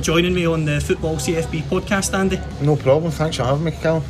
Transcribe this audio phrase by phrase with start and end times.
[0.00, 2.38] for joining me on the Football CFB podcast, Andy.
[2.62, 4.02] No problem, thanks for having me, Cal.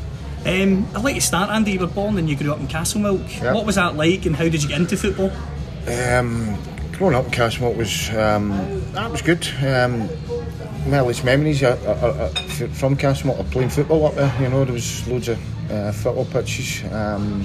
[0.47, 1.73] Um, I'd like to start, Andy.
[1.73, 3.43] You were born and you grew up in Castlemilk.
[3.43, 3.55] Yep.
[3.55, 5.33] What was that like and how did you get into football?
[5.89, 6.57] Um,
[6.93, 8.51] growing up in Castlemilk was, um,
[8.93, 9.47] that was good.
[9.59, 10.09] Um,
[10.89, 14.35] my earliest memories uh, uh, uh, from Castlemilk playing football up there.
[14.41, 17.45] You know, there was loads of uh, football pitches, um,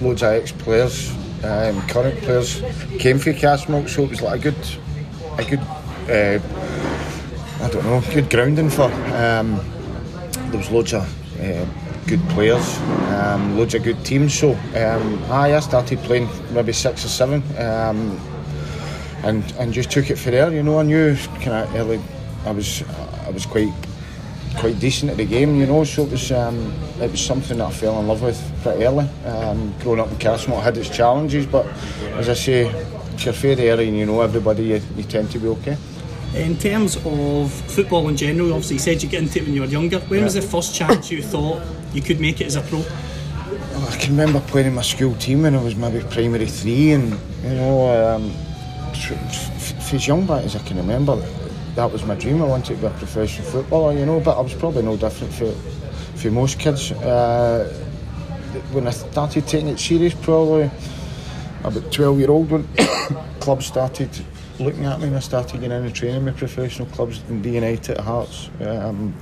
[0.00, 1.12] loads of ex-players,
[1.44, 2.60] um, current players
[2.98, 4.68] came from Castlemilk, so it was like a good,
[5.38, 5.60] a good,
[6.10, 6.40] uh,
[7.60, 8.90] I don't know, good grounding for.
[9.14, 9.60] Um,
[10.50, 11.66] there was loads of uh,
[12.06, 12.78] good players,
[13.12, 14.34] um, loads of good teams.
[14.34, 18.20] So um, I, started playing maybe six or seven, um,
[19.22, 20.52] and and just took it for there.
[20.52, 22.00] You know, I knew kind of early.
[22.44, 22.82] I was
[23.26, 23.72] I was quite
[24.56, 25.84] quite decent at the game, you know.
[25.84, 29.08] So it was um, it was something that I fell in love with pretty early.
[29.24, 31.66] Um, growing up in Castlemilk had its challenges, but
[32.18, 32.66] as I say,
[33.14, 35.76] if you're fair area and you know everybody, you, you tend to be okay.
[36.34, 39.60] In terms of football in general, obviously you said you get into it when you
[39.60, 40.00] were younger.
[40.00, 40.24] When yeah.
[40.24, 42.80] was the first chance you thought you could make it as a pro?
[42.80, 46.90] Well, I can remember playing in my school team when I was maybe primary three,
[46.90, 47.10] and
[47.44, 48.32] you know, um,
[49.92, 51.16] as young back as I can remember,
[51.76, 52.42] that was my dream.
[52.42, 55.32] I wanted to be a professional footballer, you know, but I was probably no different
[55.32, 55.52] for,
[56.18, 56.90] for most kids.
[56.90, 57.72] Uh,
[58.72, 60.68] when I started taking it serious, probably
[61.62, 62.66] about 12 year old, when
[63.40, 64.10] clubs started
[64.58, 67.98] looking at me and I started getting into training with professional clubs in D United
[67.98, 68.50] at Hearts.
[68.60, 69.14] Um,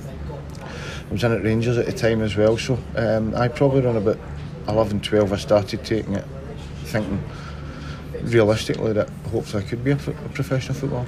[1.09, 3.97] I was in at Rangers at the time as well, so um, I probably run
[3.97, 4.19] about
[4.67, 6.25] 11, 12 I started taking it,
[6.85, 7.23] thinking
[8.21, 11.07] realistically that hopefully I could be a, a professional footballer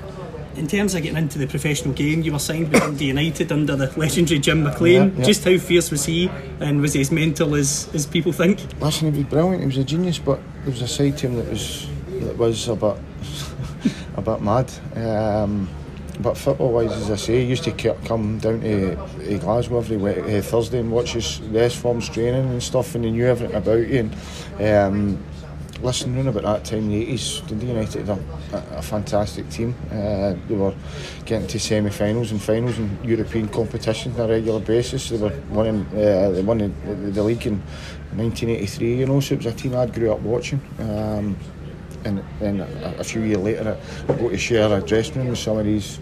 [0.57, 3.75] in terms of getting into the professional game, you were signed with Dundee United under
[3.75, 5.09] the legendary Jim McLean.
[5.09, 5.25] Yeah, yeah.
[5.25, 8.61] Just how fierce was he, and was he as mental as, as people think?
[8.79, 9.61] Listen, he was brilliant.
[9.61, 12.67] He was a genius, but there was a side to him that was that was
[12.67, 12.97] a bit
[14.15, 14.71] a bit mad.
[14.95, 15.69] Um,
[16.19, 19.97] but football wise, as I say, he used to come down to, to Glasgow every
[19.97, 23.87] uh, Thursday and watch his rest forms training and stuff, and he knew everything about
[23.87, 24.09] you.
[24.59, 25.23] And, um,
[25.81, 28.17] listen, around about that time in the 80s, Dundee United had
[28.53, 29.75] a, a, fantastic team.
[29.91, 30.73] Uh, they were
[31.25, 35.09] getting to semi finals and finals in European competitions on a regular basis.
[35.09, 36.67] They were winning, uh, they won the,
[37.11, 37.57] the, league in
[38.15, 40.61] 1983, you know, so it was a team I grew up watching.
[40.79, 41.35] Um,
[42.05, 45.39] and then a, a, few years later, I got to share a dressing room with
[45.39, 45.99] some of these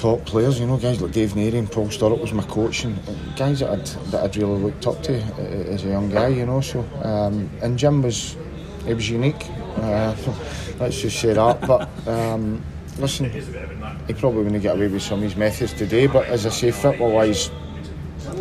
[0.00, 2.98] top players, you know, guys like Dave Narey and Paul Sturrock was my coach, and
[3.36, 6.46] guys that I'd, that I'd really looked up to uh, as a young guy, you
[6.46, 6.62] know.
[6.62, 8.36] So, um, and Jim was
[8.86, 9.46] it was unique.
[9.76, 10.16] Uh,
[10.80, 11.60] let's just say that.
[11.60, 12.62] But um,
[12.98, 13.30] listen,
[14.06, 16.06] he probably wouldn't get away with some of his methods today.
[16.06, 17.50] But as I say, football wise,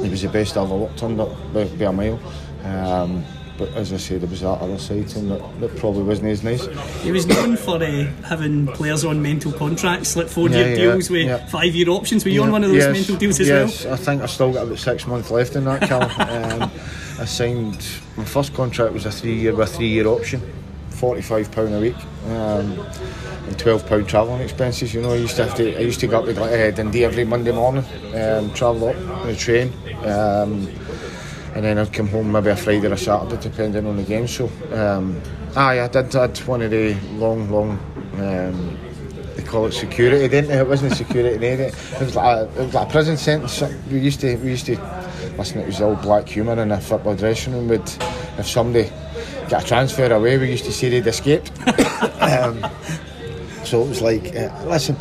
[0.01, 2.19] he was the best I ever worked under by, by a mile.
[2.63, 3.25] Um,
[3.59, 6.29] but as I say, there was that other side to him that, that probably wasn't
[6.29, 6.65] as nice.
[7.03, 11.09] He was known for uh, having players on mental contracts, like four year yeah, deals
[11.09, 11.45] with yeah.
[11.47, 12.23] five year options.
[12.23, 13.91] Were you on one of those yes, mental deals as yes, well?
[13.91, 16.03] Yes, I think I still got about six months left in that, Cal.
[16.63, 16.71] um,
[17.19, 20.41] I signed my first contract was a three year with a three year option,
[20.89, 21.97] forty five pound a week,
[22.27, 22.79] um,
[23.45, 24.93] and twelve pound travelling expenses.
[24.93, 27.03] You know, I used to have to I used to go up to uh, Dundee
[27.03, 27.83] every Monday morning,
[28.15, 29.73] um, travel up on the train.
[30.05, 30.69] Um,
[31.55, 34.27] and then I'd come home maybe a Friday or a Saturday, depending on the game.
[34.27, 35.21] So, um,
[35.55, 37.71] aye, I did had one of the long, long.
[38.15, 38.77] Um,
[39.35, 40.59] they call it security, didn't they?
[40.59, 41.59] It wasn't security, it?
[41.59, 43.63] it was like a, it was like a prison sentence.
[43.89, 44.77] We used to, we used to
[45.37, 45.59] listen.
[45.61, 47.67] It was all black humour in a football dressing room.
[47.69, 47.89] Would
[48.37, 48.91] if somebody
[49.49, 51.51] got a transfer away, we used to say they'd escaped.
[52.21, 52.65] um,
[53.63, 54.95] so it was like, uh, listen,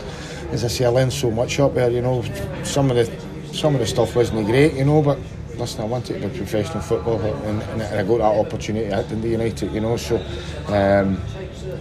[0.50, 1.90] as I say, I learned so much up there.
[1.90, 2.22] You know,
[2.62, 5.19] some of the some of the stuff wasn't great, you know, but
[5.58, 9.16] listen, I wanted to be professional football and, and, I got that opportunity at the
[9.16, 10.16] United, you know, so
[10.69, 11.20] um,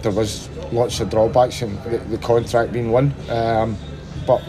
[0.02, 3.14] there was lots of drawbacks in the, the contract being won.
[3.28, 3.76] Um,
[4.26, 4.42] but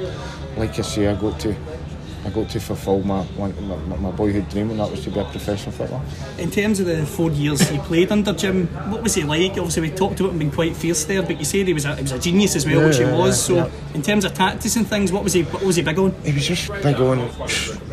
[0.58, 1.56] like I say, I got to
[2.26, 3.50] I got to fulfil my, my,
[3.96, 6.04] my boyhood dream, and that was to be a professional footballer.
[6.38, 9.52] In terms of the four years he played under Jim, what was he like?
[9.52, 11.96] Obviously, we talked about him being quite fierce there, but you said he was a,
[11.96, 13.42] he was a genius as well, yeah, which he was.
[13.42, 13.70] So, yeah.
[13.94, 16.12] in terms of tactics and things, what was he what was he big on?
[16.24, 17.20] He was just big on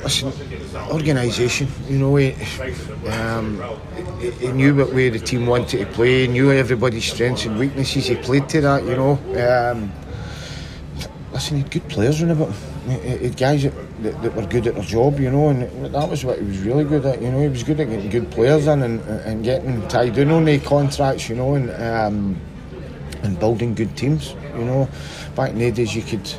[0.02, 0.32] listen,
[0.90, 1.69] organisation.
[1.88, 2.32] You know, he,
[3.08, 3.62] um,
[4.40, 6.23] he knew what way the team wanted to play.
[6.23, 8.06] He knew everybody's strengths and weaknesses.
[8.06, 8.82] He played to that.
[8.82, 9.12] You know.
[9.73, 9.93] Um,
[11.32, 13.00] listen, he had good players around about him.
[13.02, 16.09] He had guys that, that, that, were good at their job, you know, and that
[16.09, 17.21] was what he was really good at.
[17.21, 20.31] You know, he was good at getting good players in and, and getting tied in
[20.31, 22.37] on the contracts, you know, and um,
[23.23, 24.35] and building good teams.
[24.57, 24.89] You know,
[25.35, 26.31] back in the days, you could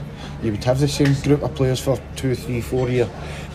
[0.42, 3.10] you would have the same group of players for two, three, four years.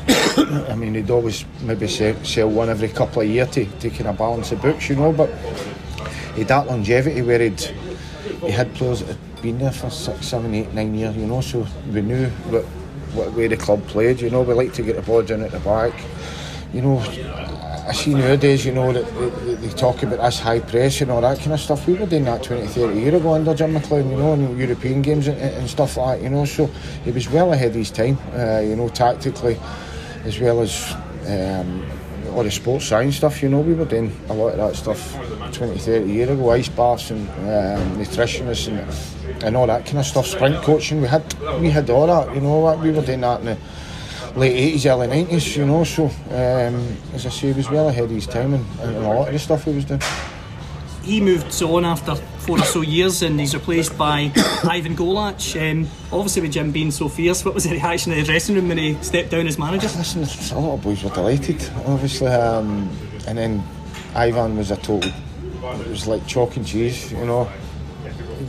[0.37, 4.09] I mean, he'd always maybe sell, sell one every couple of years to, to kind
[4.09, 5.31] of balance the books, you know, but
[6.35, 10.27] he had that longevity where he'd he had players that had been there for six,
[10.27, 12.65] seven, eight, nine years, you know, so we knew what,
[13.15, 15.51] what way the club played, you know, we like to get the ball down at
[15.51, 15.93] the back.
[16.73, 16.99] You know,
[17.87, 19.05] I see nowadays, you know, that
[19.45, 21.87] they, they, talk about us high press and all that kind of stuff.
[21.87, 25.03] We were doing that 20, 30 years ago under Jim McLean, you know, in European
[25.03, 26.45] games and, and, stuff like that, you know.
[26.45, 26.67] So
[27.05, 29.59] he was well ahead of his time, uh, you know, tactically,
[30.25, 30.95] as well as
[31.27, 31.85] um,
[32.35, 33.61] all the sports science stuff, you know.
[33.61, 35.15] We were doing a lot of that stuff
[35.53, 40.07] 20, 30 years ago, ice baths and um, nutritionists and, and all that kind of
[40.07, 41.01] stuff, sprint coaching.
[41.01, 41.25] We had
[41.61, 43.59] we had all that, you know, we were doing that in the
[44.37, 45.85] late 80s, early 90s, you know.
[45.85, 49.01] So, um, as I say, he was well ahead of his time and, and a
[49.01, 50.01] lot of the stuff he was doing.
[51.03, 54.33] He moved on after four or so years and he's replaced by
[54.65, 55.57] Ivan Golac.
[55.61, 58.69] Um, obviously, with Jim being so fierce, what was the reaction in the dressing room
[58.69, 59.89] when he stepped down as manager?
[59.97, 62.29] Listen, a lot of boys were delighted, obviously.
[62.29, 62.89] Um,
[63.27, 63.63] and then
[64.15, 67.51] Ivan was a total, it was like chalk and cheese, you know.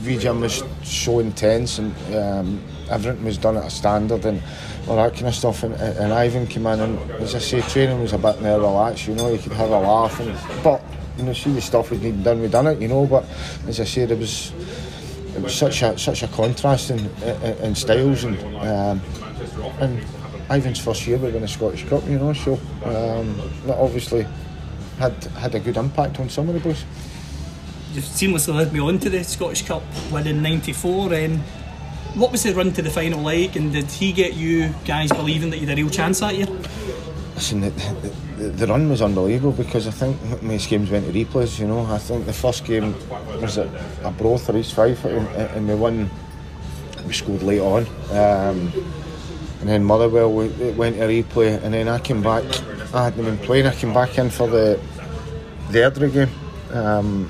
[0.04, 4.26] V Jim was so intense and um, everything was done at a standard.
[4.26, 4.42] and
[4.88, 5.64] all that kind of stuff.
[5.64, 9.08] And, and Ivan came in, and as I say, training was a bit more relaxed.
[9.08, 10.82] You know, you could have a laugh, and but
[11.18, 12.82] you know, see the stuff we need done, we done it.
[12.82, 13.26] You know, but
[13.68, 14.52] as I said, it was
[15.36, 19.02] it was such a such a contrast in, in, in styles, and um,
[19.80, 20.04] and
[20.50, 22.04] Ivan's first year we won the Scottish Cup.
[22.08, 22.54] You know, so
[22.86, 24.26] um, that obviously
[25.00, 26.84] had had a good impact on some of the boys.
[27.94, 31.14] You've seamlessly led me on to the Scottish Cup win in '94.
[31.14, 31.40] and
[32.16, 35.50] what was the run to the final like, and did he get you guys believing
[35.50, 36.48] that you had a real chance that year?
[37.36, 37.70] Listen, the,
[38.38, 41.60] the, the, run was unbelievable because I think most games went to replays.
[41.60, 42.96] You know, I think the first game
[43.42, 43.68] was at
[44.04, 46.10] Arbroath or East Fife, and, and we won.
[47.06, 48.72] We scored late on, um,
[49.60, 52.44] and then Motherwell we, went to replay, and then I came back.
[52.94, 53.66] I hadn't been playing.
[53.66, 54.80] I came back in for the
[55.70, 56.30] the Airdrie game.
[56.72, 57.30] Um,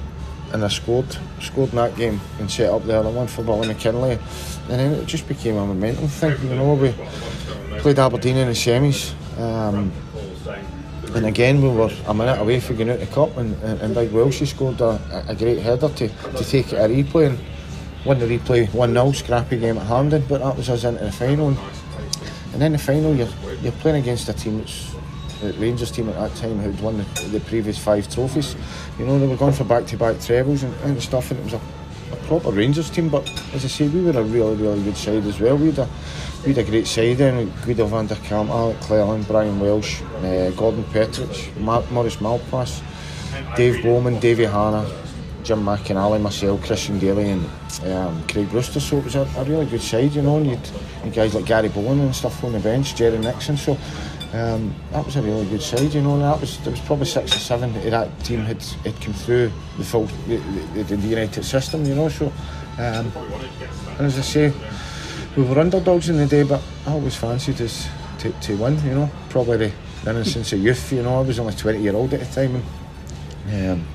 [0.54, 3.68] and I scored scored in that game and set up the other one for Billy
[3.68, 4.20] McKinlay
[4.70, 6.94] and then it just became a momentum thing you know we
[7.80, 9.92] played Aberdeen in the semis um,
[11.16, 13.96] and again we were a minute away from getting out the cup and, and, and
[13.96, 17.40] Big Welshie scored a, a great header to, to take it a replay and
[18.06, 21.50] won the replay 1-0 scrappy game at Hampden but that was us into the final.
[21.50, 21.58] And,
[22.54, 23.28] and then the final you're,
[23.62, 24.94] you're playing against a team that's
[25.54, 28.56] Rangers team at that time who'd won the, the previous five trophies.
[28.98, 31.44] You know, they were going for back to back trebles and, and stuff, and it
[31.44, 31.62] was a,
[32.12, 33.10] a, proper Rangers team.
[33.10, 35.58] But as I say, we were a really, really good side as well.
[35.58, 40.02] We had a, a great side then Guido van der Kamp, Alec Cleland, Brian Welsh,
[40.02, 42.82] uh, Gordon Petric, Mar- Maurice Malpas,
[43.56, 44.90] Dave Bowman, Davy Hanna,
[45.44, 47.46] Jim McInally, myself, Christian Dailly, and
[47.92, 48.80] um, Craig Brewster.
[48.80, 50.38] So it was a, a really good side, you know.
[50.38, 53.58] And had guys like Gary Bowen and stuff on the bench, Jerry Nixon.
[53.58, 53.78] So
[54.34, 56.18] um, that was a really good side, you know.
[56.18, 59.52] that was there was probably six or seven of that team had had come through
[59.78, 60.38] the full the,
[60.74, 62.10] the, the United system, you know.
[62.10, 62.26] So,
[62.80, 63.12] um,
[63.98, 64.54] and as I say,
[65.38, 67.88] we were underdogs in the day, but I always fancied us
[68.20, 69.10] to, to win, you know.
[69.30, 69.72] Probably the,
[70.04, 71.20] the innocence of youth, you know.
[71.20, 72.64] I was only twenty year old at the time,
[73.50, 73.88] and um,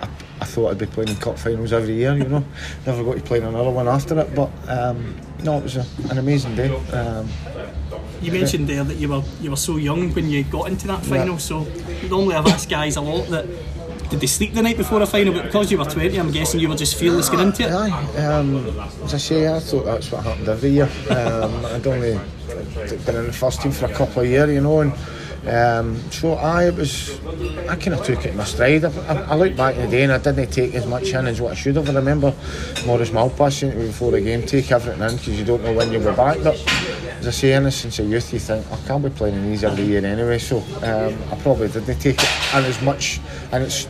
[0.00, 0.08] I,
[0.40, 2.42] I thought I'd be playing in cup finals every year, you know.
[2.86, 6.16] Never got to play another one after it, but um, no, it was a, an
[6.16, 6.74] amazing day.
[6.92, 7.28] Um,
[8.24, 11.04] you mentioned there that you were you were so young when you got into that
[11.04, 11.34] final.
[11.34, 11.38] Yeah.
[11.38, 11.66] So
[12.08, 13.46] normally I've asked guys a lot that
[14.10, 15.32] did they sleep the night before a final?
[15.32, 17.72] But because you were 20, I'm guessing you were just fearless getting into it.
[17.72, 18.66] Aye, um,
[19.02, 20.88] as I say, I thought that's what happened every year.
[21.10, 22.20] Um, I'd only
[23.06, 24.92] been in the first team for a couple of years, you know, and
[25.46, 27.20] um, so I was,
[27.68, 28.84] I kind of took it in my stride.
[28.84, 31.26] I, I, I, look back in the day and I didn't take as much in
[31.26, 31.90] as what I should have.
[31.90, 32.32] I remember
[32.86, 36.08] Maurice Malpas saying before the game, take everything in because you don't know when you'll
[36.08, 36.38] be back.
[36.42, 36.56] But
[37.18, 39.84] as I say, innocence of youth, you think, I can't be playing in these every
[39.84, 40.38] year anyway.
[40.38, 43.20] So um, I probably didn't take it in as much.
[43.52, 43.88] And it's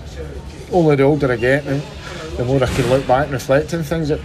[0.72, 4.08] only the older I get, the more I can look back and reflect on things.
[4.08, 4.20] That,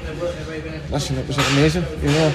[0.92, 2.34] listen, it was amazing, you know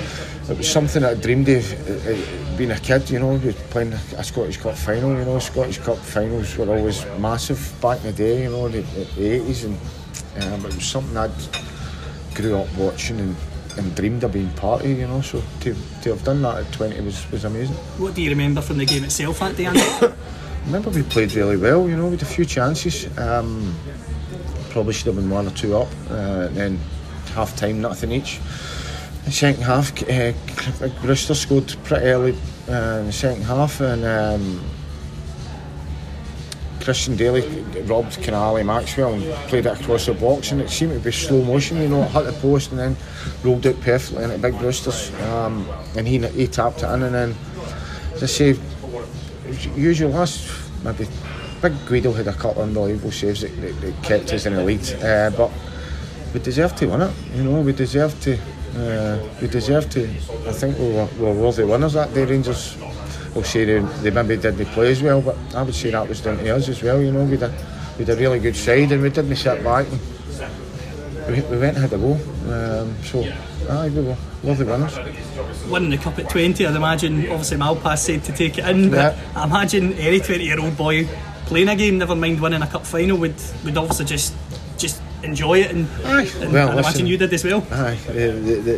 [0.49, 3.39] it was something that I dreamed of uh, uh, being a kid, you know,
[3.71, 8.07] playing a Scottish Cup final, you know, Scottish Cup finals were always massive back in
[8.07, 11.31] the day, you know, the, 80s, and um, it was something I'd
[12.35, 13.37] grew up watching and,
[13.77, 16.73] and dreamed of being part of, you know, so to, to have done that at
[16.73, 17.77] 20 was, was amazing.
[17.99, 20.13] What do you remember from the game itself that day, I
[20.67, 23.75] remember we played really well, you know, with a few chances, um,
[24.71, 26.81] probably should have been one or two up, uh, and then
[27.35, 28.41] half time, nothing each
[29.25, 30.33] the second half, uh,
[31.03, 32.33] Brewster scored pretty early
[32.69, 34.63] uh, in the second half, and um,
[36.85, 37.43] Christian Dailly
[37.89, 41.43] robbed Canali Maxwell and played it across the box, and it seemed to be slow
[41.43, 41.81] motion.
[41.81, 42.97] You know, it hit the post and then
[43.43, 47.35] rolled out perfectly into Big Brewster's, um, and he he tapped it in, and then
[48.13, 48.59] as I say,
[49.75, 50.51] usual last
[50.85, 51.09] maybe
[51.63, 54.63] Big Guido had a couple of unbelievable saves that, that, that kept us in the
[54.63, 55.51] lead, uh, but
[56.35, 57.15] we deserve to win it.
[57.35, 58.39] You know, we deserve to.
[58.77, 60.05] Uh, we deserve to.
[60.47, 62.25] I think we were, we were worthy winners that day.
[62.25, 62.77] Rangers
[63.35, 66.21] will say they, they maybe didn't play as well, but I would say that was
[66.21, 67.01] down to us as well.
[67.03, 67.53] You know, we did
[67.99, 69.87] we had a really good side and we didn't sit back.
[71.27, 72.13] And we, we went and had a go.
[72.53, 73.23] Um, so,
[73.71, 74.99] aye, we were worthy winners.
[75.71, 79.17] Winning the cup at 20, I'd imagine, obviously Malpas said to take it in, but
[79.17, 79.33] Yeah.
[79.35, 81.07] I imagine any 20 year old boy
[81.47, 84.35] playing a game, never mind winning a cup final, would, would obviously just
[84.77, 85.71] just enjoy it.
[85.71, 86.29] And, Aye.
[86.41, 86.79] and Well, I listen.
[86.91, 87.67] imagine you did as well.
[87.71, 88.73] Aye, the, the, the,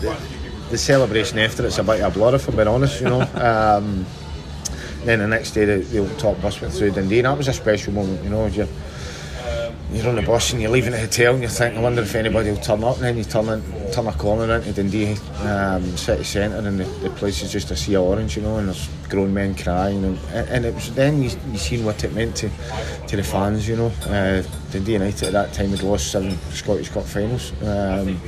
[0.00, 0.16] the,
[0.70, 3.20] the celebration after it's a bit of a blur, if I'm being honest, you know.
[3.34, 4.06] um,
[5.04, 7.48] then the next day, the, the old top bus went through Dundee, and that was
[7.48, 8.46] a special moment, you know.
[8.46, 8.66] You're,
[9.92, 12.14] you're on the bus and you're leaving the hotel, and you think, I wonder if
[12.14, 15.96] anybody will turn up, and then you turn, in, turn a corner into Dundee um,
[15.96, 18.68] city centre, and the, the place is just a sea of orange, you know, and
[18.68, 22.34] there's grown men crying, and, and it was then you, you seen what it meant
[22.36, 22.50] to,
[23.06, 23.92] to the fans, you know.
[24.06, 28.20] Uh, Dundee United at that time had lost seven Scottish Cup finals, um,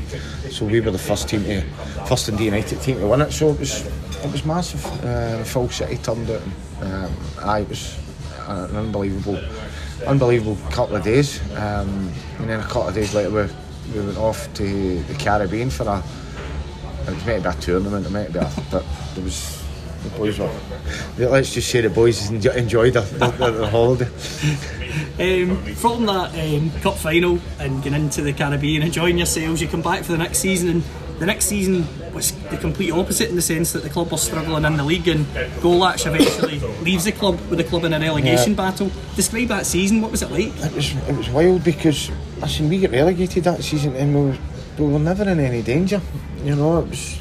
[0.51, 1.61] so we were the first team to,
[2.07, 3.85] first Dundee United team to win it, so it was
[4.25, 4.85] it was massive.
[5.05, 6.43] Uh, full city turned out,
[6.81, 7.99] and um, it was
[8.49, 9.41] an unbelievable,
[10.07, 13.43] unbelievable couple of days, um, and then a couple of days later we,
[13.93, 16.03] we went off to the Caribbean for a.
[17.07, 19.65] It was meant to be a tournament, it might be a, but there was
[20.03, 20.51] the boys were.
[21.19, 24.09] Let's just say the boys enjoyed their, their, their holiday.
[25.19, 29.83] Um, from that um, cup final and getting into the Caribbean, enjoying yourselves, you come
[29.83, 30.83] back for the next season, and
[31.19, 31.87] the next season
[32.19, 35.09] was the complete opposite in the sense that the club was struggling in the league,
[35.09, 35.25] and
[35.63, 38.57] Golac eventually leaves the club with the club in a relegation Yeah.
[38.71, 38.91] battle.
[39.17, 40.01] Describe that season.
[40.03, 40.53] What was it like?
[40.65, 42.11] It was it was wild because
[42.41, 44.39] listen, we got relegated that season and we, were-
[44.79, 46.01] we were never in any danger.
[46.45, 47.19] You know, it was.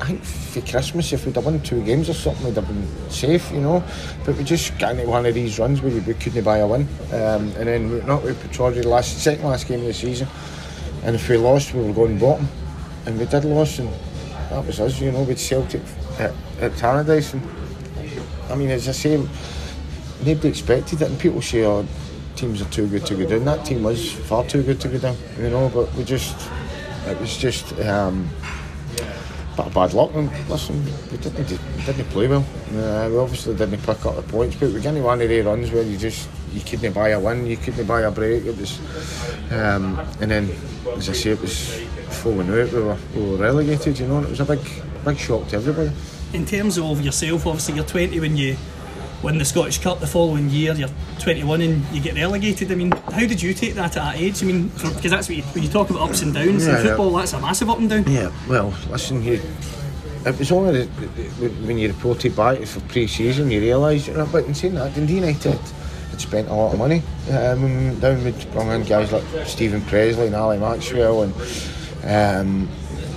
[0.00, 2.86] I think for Christmas, if we'd have won two games or something, we'd have been
[3.10, 3.50] safe.
[3.52, 3.84] You know,
[4.24, 6.82] but we just got into one of these runs where we couldn't buy a win,
[7.12, 10.26] um, and then we went up with Petrarca last second last game of the season,
[11.04, 12.48] and if we lost, we were going bottom,
[13.06, 13.88] and we did lose, and
[14.50, 15.00] that was us.
[15.00, 15.82] You know, with Celtic
[16.18, 17.42] at, at Tannadice, and
[18.50, 19.16] I mean, as I say,
[20.24, 21.86] nobody expected it, and people say, "Oh,
[22.36, 24.98] teams are too good to go down." That team was far too good to go
[24.98, 25.68] down, you know.
[25.68, 26.36] But we just,
[27.06, 28.28] it was just um,
[28.92, 30.10] a bit of bad luck.
[30.14, 32.44] And listen, we didn't, we didn't play well.
[32.70, 35.70] Uh, we obviously didn't pick up the points, but we into one of the runs
[35.70, 38.44] where you just you couldn't buy a win, you couldn't buy a break.
[38.44, 38.78] It was,
[39.52, 40.50] um, and then
[40.96, 43.98] as I say, it was before we knew it, we were, we were relegated.
[43.98, 44.60] You know, and it was a big,
[45.04, 45.92] big shock to everybody.
[46.32, 48.56] In terms of yourself, obviously you're 20 when you
[49.22, 50.74] win the Scottish Cup the following year.
[50.74, 50.88] You're
[51.18, 52.72] 21 and you get relegated.
[52.72, 54.42] I mean, how did you take that at that age?
[54.42, 56.86] I mean, because that's what you, when you talk about ups and downs Yeah, in
[56.86, 56.88] yeah.
[56.90, 58.04] football, that's a massive up and down.
[58.06, 59.40] Yeah, well, listen, you,
[60.24, 64.54] it was only when you reported back for pre-season you realised, you know, but in
[64.54, 65.58] saying that, Dundee United
[66.20, 67.02] spent a lot of money.
[67.30, 71.34] Um, down, with brought in guys like Steven Pressley and Ali Maxwell and
[72.04, 72.68] um,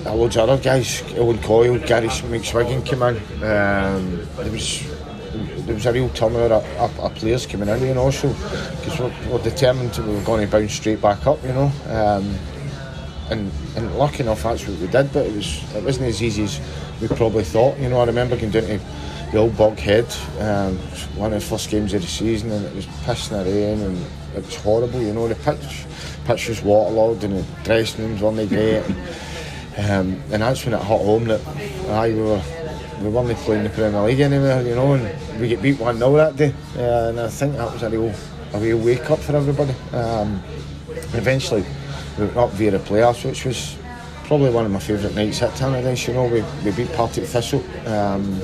[0.05, 3.17] loads of other guys, Owen Coyle, Gary McSwegan came in.
[3.43, 4.83] Um, there was
[5.65, 8.99] there was a real turnover of, of, of players coming in, you know, so because
[8.99, 11.71] we're, we're determined we were going to bounce straight back up, you know.
[11.87, 12.37] Um,
[13.29, 16.43] and and lucky enough that's what we did but it was it wasn't as easy
[16.43, 16.59] as
[17.01, 18.79] we probably thought you know I remember going down to
[19.33, 20.07] the old Boghead
[20.41, 20.77] um,
[21.17, 23.97] one of the first games of the season and it was pissing rain and
[24.35, 25.85] it was horrible you know the pitch
[26.25, 30.77] pitch was waterlogged and the dressing rooms weren't great and, um, and that's when it
[30.77, 31.41] hit home that
[31.89, 32.41] aye, we were
[33.01, 36.35] we weren't playing the Premier League anymore you know and we get beat 1-0 that
[36.35, 38.13] day uh, and I think that was a real
[38.53, 40.41] a real wake up for everybody um,
[41.13, 41.65] eventually
[42.17, 43.75] we went up via the playoffs, which was
[44.25, 46.07] probably one of my favourite nights at Tannadice.
[46.07, 48.39] You know, we, we beat Partick Thistle um,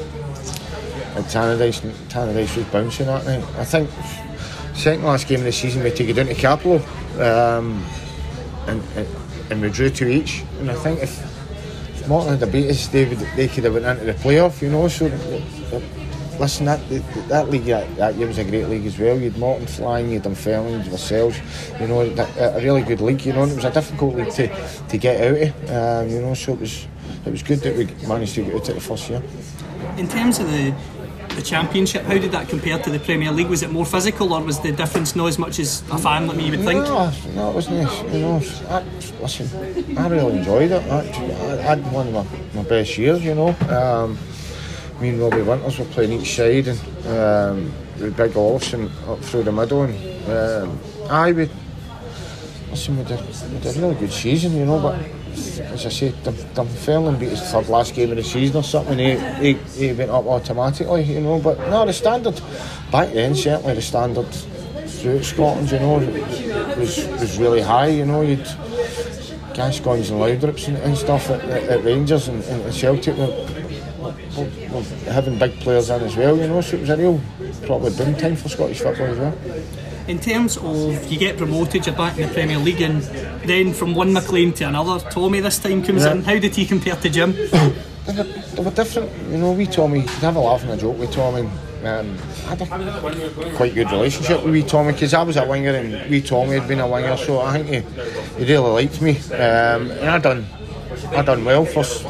[1.15, 3.43] at Tannadice, and Tannadice was bouncing that night.
[3.57, 3.89] I think
[4.75, 6.81] second last game of the season we take it down to Cappielow,
[7.19, 7.85] um,
[8.67, 9.07] and, and
[9.51, 10.43] and we drew two each.
[10.59, 11.19] And I think if,
[11.99, 14.61] if Morton had beat us, they would, they could have went into the playoff.
[14.61, 15.11] You know, so.
[16.39, 16.79] Listen, that
[17.27, 19.19] that league that, that year was a great league as well.
[19.19, 21.37] You'd Morton flying, you'd Dunfermline, you'd yourselves.
[21.81, 23.25] You know, that, a really good league.
[23.25, 24.47] You know, and it was a difficult league to,
[24.87, 25.69] to get out of.
[25.69, 26.87] Um, you know, so it was
[27.25, 29.21] it was good that we managed to get out of the first year.
[29.97, 30.73] In terms of the
[31.39, 33.47] the championship, how did that compare to the Premier League?
[33.47, 36.35] Was it more physical, or was the difference not as much as a fan like
[36.35, 36.83] me would think?
[36.83, 38.01] No, it was nice.
[38.13, 38.83] You know, I,
[39.21, 40.83] listen, I really enjoyed it.
[40.91, 43.23] I, I had one of my, my best years.
[43.23, 44.17] You know, um,
[44.99, 49.43] me and Robbie Winters were playing each side, and um, with Big Olsen up through
[49.43, 49.95] the middle, and
[50.29, 50.79] um,
[51.09, 51.51] I would
[52.69, 52.97] listen.
[52.97, 55.18] We did, we did a really good season, you know, but.
[55.59, 58.97] As I say, Dun- Dunfermline beat his third last game of the season or something.
[58.97, 61.39] He, he, he went up automatically, you know.
[61.39, 62.41] But no, the standard
[62.91, 64.27] back then, certainly the standard
[64.87, 65.97] throughout Scotland, you know,
[66.77, 67.87] was was really high.
[67.87, 68.47] You know, you'd
[69.59, 73.27] Gascoignes and Laudrups and, and stuff at, at, at Rangers and, and Celtic were,
[74.37, 77.19] were, were having big players in as well, you know, so it was a real
[77.65, 79.37] probably boom time for Scottish football as well.
[80.09, 83.03] In terms of you get promoted, you're back in the Premier League, and
[83.45, 86.13] then from one McLean to another, Tommy this time comes Yeah.
[86.13, 86.23] in.
[86.23, 87.35] How did he compare to Jim?
[88.07, 89.51] They were, they were different, you know.
[89.51, 91.41] We Tommy, you'd have a laugh and a joke with Tommy.
[91.83, 95.75] Um, I had a quite good relationship with wee Tommy because I was a winger
[95.75, 99.11] and wee Tommy had been a winger, so I think he, he really liked me.
[99.31, 100.47] Um, and I done,
[101.11, 102.03] I done well first.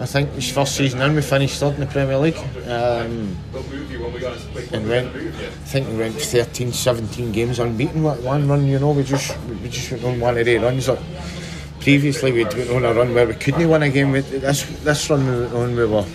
[0.00, 2.38] I think his first season in, we finished third in the Premier League.
[2.66, 3.36] Um,
[4.72, 5.30] and went, I
[5.68, 8.66] think we went 13, 17 games unbeaten one run.
[8.66, 10.88] You know, we just we just went on one of the runs.
[10.88, 11.00] Like,
[11.80, 14.12] previously we'd went on a run where we couldn't win a game.
[14.12, 16.06] This this run we went on, we were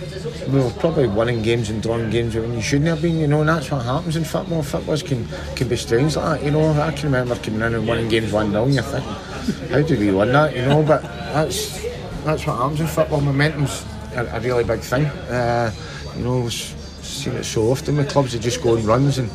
[0.48, 3.18] we were probably winning games and drawing games when you shouldn't have been.
[3.18, 4.64] You know, and that's what happens in football.
[4.64, 6.44] Footballers can can be strange like that.
[6.44, 9.04] You know, I can remember coming in and winning games one 0 and you think,
[9.70, 10.56] how did we win that?
[10.56, 11.86] You know, but that's
[12.26, 13.20] that's what happens in football.
[13.20, 15.06] Momentum's a, a really big thing.
[15.06, 15.72] Uh,
[16.16, 18.32] you know, we've seen it so often with clubs.
[18.32, 19.30] They just go on runs and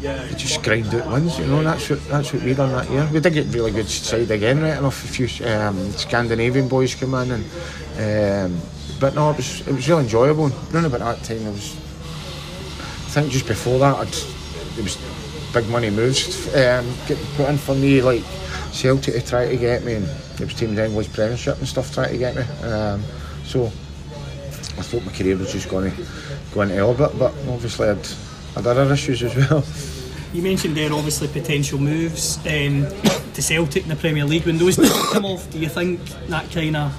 [0.00, 2.90] they just grind out wins, you know, and that's what that's what we done that
[2.90, 3.08] year.
[3.12, 5.04] We did get really good side again, right enough.
[5.04, 8.60] A few um, Scandinavian boys come in, and um,
[8.98, 10.50] but no, it was it was really enjoyable.
[10.72, 11.76] Around about that time, it was.
[11.76, 14.96] I think just before that, I'd, was
[15.52, 18.22] big money moves um, getting put in for me, like
[18.72, 20.08] Celtic to try to get me, and
[20.40, 22.42] there was teams English Premiership and stuff trying to get me.
[22.66, 23.02] Um,
[23.44, 26.02] so I thought my career was just going to
[26.54, 28.06] go into orbit, but obviously I'd
[28.54, 29.62] had other issues as well.
[30.32, 32.86] You mentioned there obviously potential moves um,
[33.34, 34.46] to Celtic in the Premier League.
[34.46, 34.76] When those
[35.12, 36.94] come off, do you think that kind of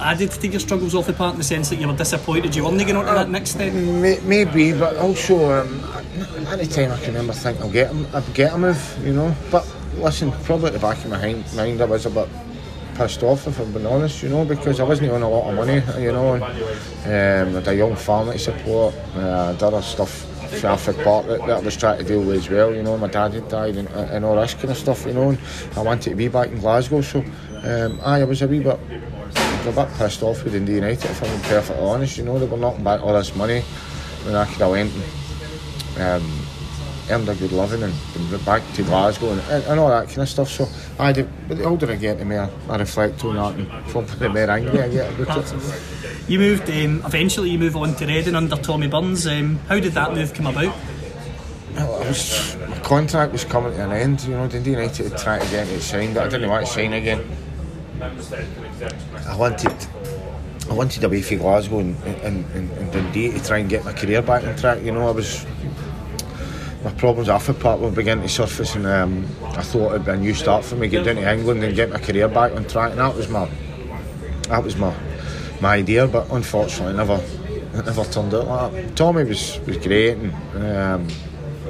[0.00, 2.62] added to your struggles off the park in the sense that you were disappointed you
[2.64, 3.72] weren't getting on to that next step?
[3.72, 5.80] May- Maybe, but also um,
[6.50, 9.34] any time I can remember think I'll get I'll get a move, you know.
[9.50, 12.28] But listen, probably at the back of my hind- mind, I was a bit
[12.96, 15.54] pissed off if I'm being honest, you know, because I wasn't on a lot of
[15.54, 16.34] money, you know.
[16.34, 20.32] And, um, I had a young family support, uh, did other stuff.
[20.60, 22.96] Trafford Park that, that I was trying to deal with as well, you know.
[22.96, 25.30] My dad had died and, and all this kind of stuff, you know.
[25.30, 25.38] And
[25.76, 27.24] I wanted to be back in Glasgow, so
[27.64, 31.22] um, aye, I was a wee bit a bit pissed off with Dundee United, if
[31.22, 32.16] I'm perfectly honest.
[32.16, 33.62] You know, they were knocking back all this money
[34.24, 34.92] when I could have went
[35.98, 36.45] and um,
[37.10, 37.94] earned a good living and,
[38.30, 40.48] went back to Glasgow and, and, and all that kind of stuff.
[40.48, 43.68] So, I did, but the older I get, the more I reflect on that and
[43.88, 45.82] probably the more angry I get about it.
[46.28, 49.26] You moved, um, eventually you move on to Reading under Tommy Burns.
[49.26, 50.74] Um, how did that move come about?
[51.76, 55.50] Was, my contract was coming to an end, you know, Dundee United had tried to
[55.50, 57.24] get me signed, but I didn't want to sign again.
[58.00, 59.74] I wanted
[60.68, 63.92] I wanted away from Glasgow and, and, and, and Dundee to try and get my
[63.92, 65.46] career back on track, you know, I was
[66.86, 70.16] my problems after part were beginning to surface and um, I thought it'd be a
[70.16, 72.92] new start for me, get down to England and get my career back on track
[72.92, 73.50] and that was my
[74.42, 74.94] that was my
[75.60, 77.20] my idea but unfortunately it never
[77.74, 78.96] never turned out like that.
[78.96, 80.32] Tommy was, was great and
[80.64, 81.08] um,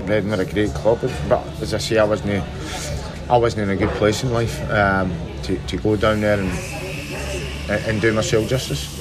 [0.04, 1.00] Reading were a great club
[1.30, 2.44] but as I say I wasn't
[3.30, 5.10] I wasn't in a good place in life um,
[5.44, 6.50] to, to go down there and
[7.70, 8.95] and do myself justice.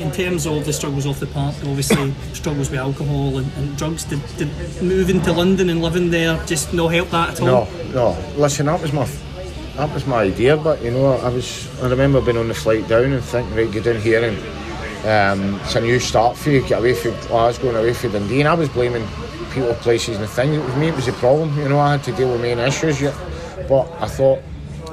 [0.00, 4.04] In terms of the struggles off the park, obviously struggles with alcohol and, and drugs,
[4.04, 4.48] did, did
[4.82, 7.46] moving to London and living there just no help that at all?
[7.46, 8.32] No, no.
[8.36, 9.08] Listen, that was my
[9.76, 12.88] that was my idea, but you know, I was I remember being on the flight
[12.88, 14.36] down and thinking, right, get in here and
[15.06, 18.40] um, it's a new start for you, get away from Glasgow and away from Dundee.
[18.40, 19.06] And I was blaming
[19.52, 20.56] people, places, and things.
[20.56, 21.56] It was me, it was the problem.
[21.58, 23.14] You know, I had to deal with main issues yet,
[23.68, 24.40] but I thought.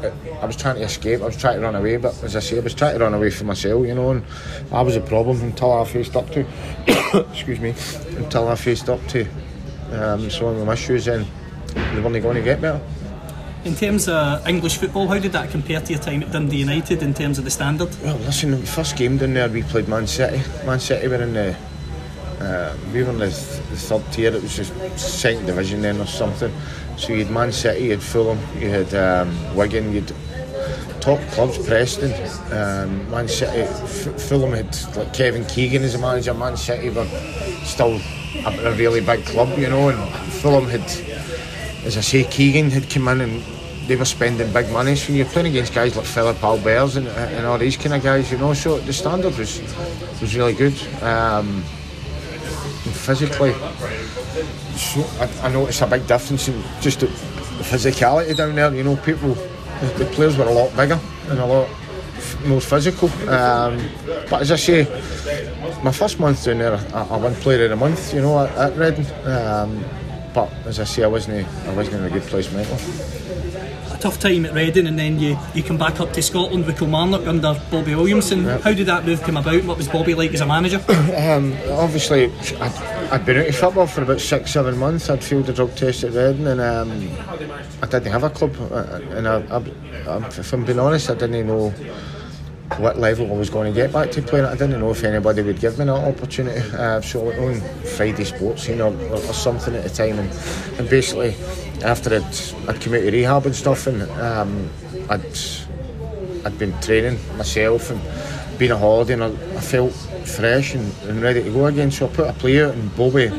[0.03, 2.57] I was trying to escape, I was trying to run away, but as I say,
[2.57, 4.23] I was trying to run away from myself, you know, and
[4.71, 6.45] I was a problem until I faced up to,
[7.31, 7.75] excuse me,
[8.17, 9.27] until I faced up to
[9.91, 11.25] um, some of my issues, and
[11.73, 12.81] they weren't going to get better.
[13.63, 17.03] In terms of English football, how did that compare to your time at Dundee United
[17.03, 17.95] in terms of the standard?
[18.03, 20.41] Well, listen, the first game down there we played Man City.
[20.65, 21.55] Man City were in the
[22.39, 24.33] uh, we were in the, th- the third tier.
[24.33, 26.51] It was just second division then or something.
[27.01, 31.19] So you had Man City, you had Fulham, you had um, Wigan, you had top
[31.31, 32.13] clubs, Preston,
[32.53, 36.31] um, Man City, F- Fulham had like Kevin Keegan as a manager.
[36.35, 37.07] Man City were
[37.63, 37.99] still
[38.45, 39.97] a, a really big club, you know, and
[40.31, 40.81] Fulham had,
[41.85, 43.43] as I say, Keegan had come in and
[43.87, 44.95] they were spending big money.
[44.95, 48.31] So you're playing against guys like Philippe Albert and, and all these kind of guys,
[48.31, 48.53] you know.
[48.53, 49.59] So the standard was
[50.21, 50.79] was really good.
[51.01, 51.63] Um,
[53.01, 53.53] physically,
[54.77, 57.07] so I, I noticed a big difference in just the,
[57.61, 58.73] physicality down there.
[58.73, 59.35] You know, people,
[59.97, 61.69] the, players were a lot bigger and a lot
[62.45, 63.09] more physical.
[63.29, 63.77] Um,
[64.29, 64.83] but as I say,
[65.83, 68.13] my first month down there, I, I won Player of the Month.
[68.13, 69.05] You know, at, at Reading.
[69.25, 69.83] Um,
[70.33, 73.20] but as I say, I wasn't I wasn't in a good place mentally.
[74.01, 77.27] Tough time at Reading, and then you, you come back up to Scotland with Kilmarnock
[77.27, 78.43] under Bobby Williamson.
[78.43, 78.61] Yep.
[78.61, 79.63] How did that move come about?
[79.63, 80.77] What was Bobby like as a manager?
[80.89, 82.25] um, obviously,
[82.59, 82.73] I'd,
[83.11, 85.09] I'd, been out of football for about six, seven months.
[85.09, 86.91] I'd failed the drug test at Reading, and um,
[87.81, 88.55] I didn't have a club.
[88.71, 91.73] Uh, and I, I, if I'm being honest, I didn't know
[92.77, 94.45] what level I was going to get back to playing.
[94.45, 96.59] I didn't know if anybody would give me that opportunity.
[96.75, 97.61] Uh, so I on
[97.95, 100.29] Friday Sports, you know, or, or, something at the time, and,
[100.79, 101.35] and basically
[101.83, 104.69] after I'd, I'd come out of rehab and stuff, and um,
[105.09, 105.37] I'd
[106.45, 108.01] I'd been training myself and
[108.57, 111.91] been a holiday, and I, I felt fresh and, and, ready to go again.
[111.91, 113.29] So I put a play out, and Bobby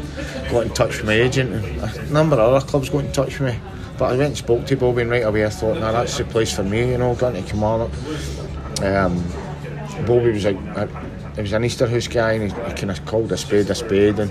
[0.50, 3.38] got in touch with my agent, and a number of other clubs got in touch
[3.40, 3.60] with me.
[3.98, 6.24] But I went and spoke to Bobby, and right away I thought, nah, that's the
[6.24, 7.92] place for me, you know, going to Kilmarnock.
[8.82, 9.24] Um,
[10.06, 10.88] Bobby was like, a
[11.34, 13.74] he was an Easter House guy and he, he kind of called a spade a
[13.74, 14.18] spade?
[14.18, 14.30] And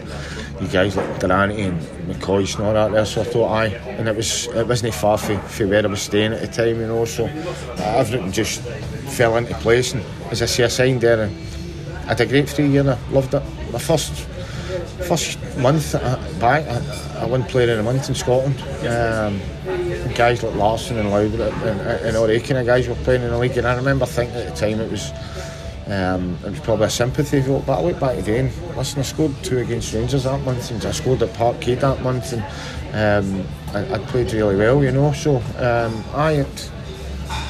[0.62, 3.06] you guys like Durante and McCoy's and all that there.
[3.06, 3.68] So I thought aye.
[3.98, 6.80] And it was it wasn't far from, from where I was staying at the time
[6.80, 7.26] you know so
[7.78, 11.36] everything just fell into place and as I say I signed there and
[12.06, 13.44] I had a great three year and I loved it.
[13.72, 14.28] My first
[15.02, 15.94] first month
[16.40, 18.60] back, I, I won Player of the Month in Scotland.
[18.86, 19.40] Um,
[20.14, 23.38] guys like Larsson and Lowry and, all the kind of guys were playing in the
[23.38, 25.12] league, and I remember thinking at the time it was.
[25.88, 28.50] Um, it was probably a sympathy vote, but I look back again.
[28.78, 32.32] Listen, I scored two against Rangers that month, and I scored at Parkhead that month,
[32.32, 32.44] and
[32.94, 35.12] um, I, I, played really well, you know.
[35.12, 36.60] So um, I had,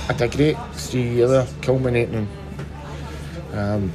[0.07, 2.27] had a great three year culminating
[3.53, 3.91] um,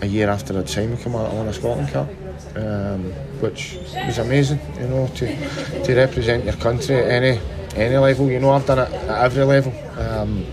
[0.00, 2.08] a year after I'd signed with Kilmarnock, I won a Scotland Cup
[2.56, 7.40] um, which was amazing, you know, to to represent your country at any
[7.74, 8.30] any level.
[8.30, 10.46] You know, I've done it at every level, um,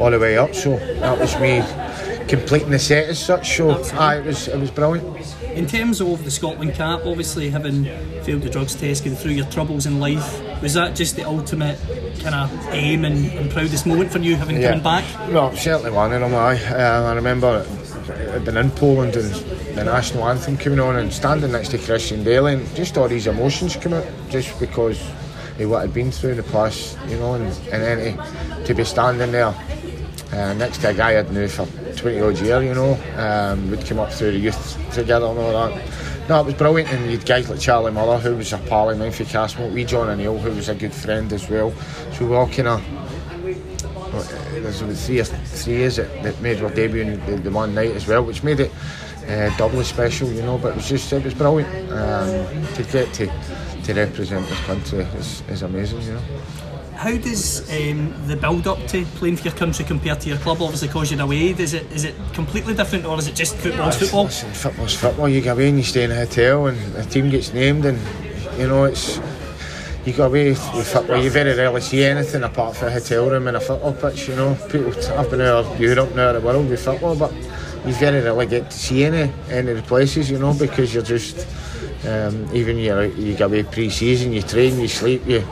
[0.00, 0.54] all the way up.
[0.54, 1.62] So that was me
[2.28, 3.56] completing the set as such.
[3.56, 5.34] So aye, it was it was brilliant.
[5.54, 7.84] In terms of the Scotland cap, obviously having
[8.24, 11.78] failed the drugs test, going through your troubles in life, was that just the ultimate
[12.20, 14.72] kind of aim and, and proudest moment for you having yeah.
[14.72, 15.04] come back?
[15.30, 16.34] Well, certainly one of them.
[16.34, 17.64] I, um, I remember
[18.32, 19.32] I'd been in Poland and
[19.74, 23.26] the national anthem coming on and standing next to Christian Dailly and just all these
[23.26, 25.00] emotions come out just because
[25.58, 28.74] of what I'd been through in the past, you know, and, and then to, to
[28.74, 29.54] be standing there
[30.32, 33.84] uh, next to a guy I'd known for 20 odd years, you know, um, we'd
[33.84, 35.90] come up through the youth together and all that.
[36.28, 38.98] No, it was brilliant, and you'd guys like Charlie Miller, who was a pal of
[38.98, 41.72] mine for we John O'Neil, who was a good friend as well.
[42.12, 43.04] So we all kind of
[44.52, 48.24] there's three three years that, made our debut in the, the, one night as well,
[48.24, 48.70] which made it
[49.28, 50.58] uh, doubly special, you know.
[50.58, 53.26] But it was just it was brilliant um, to get to
[53.84, 56.22] to represent this country is, is amazing, you know.
[56.94, 60.62] How does um, the build up to playing for your country compare to your club?
[60.62, 63.98] Obviously, because you're away, is it is it completely different, or is it just football's
[63.98, 64.24] football?
[64.24, 65.28] Listen, football's football.
[65.28, 67.98] You go away and you stay in a hotel, and the team gets named, and
[68.58, 69.20] you know it's
[70.06, 73.48] you go away with football, you very rarely see anything apart from a hotel room
[73.48, 74.28] and a football pitch.
[74.28, 77.32] You know, people have been out Europe now, the world with football, but
[77.86, 80.30] you very rarely get to see any any of the places.
[80.30, 81.46] You know, because you're just
[82.06, 85.44] um, even you know, you go away pre-season, you train, you sleep, you.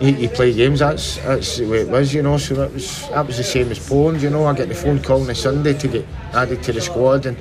[0.00, 0.80] You, you play games.
[0.80, 2.36] That's that's the way it was, you know.
[2.36, 4.46] So that was that was the same as Poland, you know.
[4.46, 7.36] I get the phone call on a Sunday to get added to the squad, and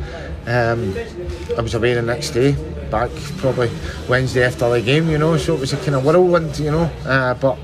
[0.46, 0.94] um,
[1.58, 2.56] I was away the next day
[2.91, 3.72] back probably
[4.08, 5.38] Wednesday after the game, you know.
[5.38, 6.91] So it was a kind of whirlwind, you know.
[7.06, 7.58] Uh, but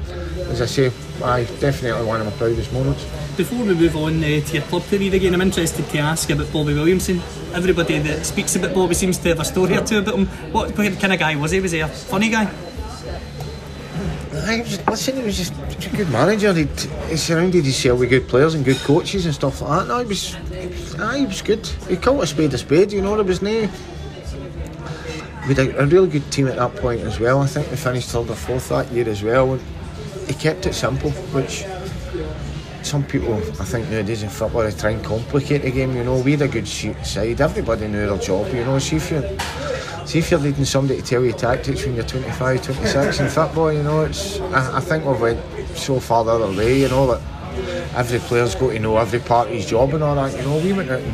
[0.50, 0.92] as I say,
[1.24, 3.06] I definitely one of my proudest moments.
[3.38, 6.52] Before we move on uh, to your club career again, I'm interested to ask about
[6.52, 7.22] Bobby Williamson.
[7.54, 10.26] Everybody that speaks about Bobby seems to have a story or two about him.
[10.52, 11.60] What kind of guy was he?
[11.60, 12.52] Was he a funny guy?
[14.34, 16.52] I was, listen, he was just a good manager.
[16.52, 19.88] He'd, he surrounded himself with good players and good coaches and stuff like that.
[19.88, 21.68] No, he was, he he was good.
[21.88, 23.16] He called a spade a spade, you know.
[23.18, 23.70] There was no
[25.48, 27.42] we had a, a, really good team at that point as well.
[27.42, 29.60] I think we finished third or fourth that year as well.
[30.26, 31.64] He kept it simple, which
[32.88, 35.96] some people, I think nowadays in football, they try and complicate the game.
[35.96, 37.42] You know, we had a good side.
[37.42, 38.48] Everybody knew their job.
[38.54, 39.40] You know, see if you're,
[40.06, 43.74] see if you're leading somebody to tell you tactics when you're 25, 26 in football.
[43.74, 44.40] You know, it's.
[44.40, 45.40] I, I think we've went
[45.78, 46.80] so far the other way.
[46.80, 47.22] You know that
[47.96, 50.36] every player's got to know every part of his job and all that.
[50.38, 51.14] You know, we went out and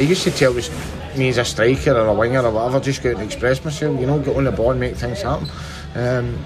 [0.00, 0.70] he used to tell us
[1.16, 4.00] me as a striker or a winger or whatever, just go out and express myself,
[4.00, 5.48] you know, get on the ball and make things happen.
[5.94, 6.42] Um,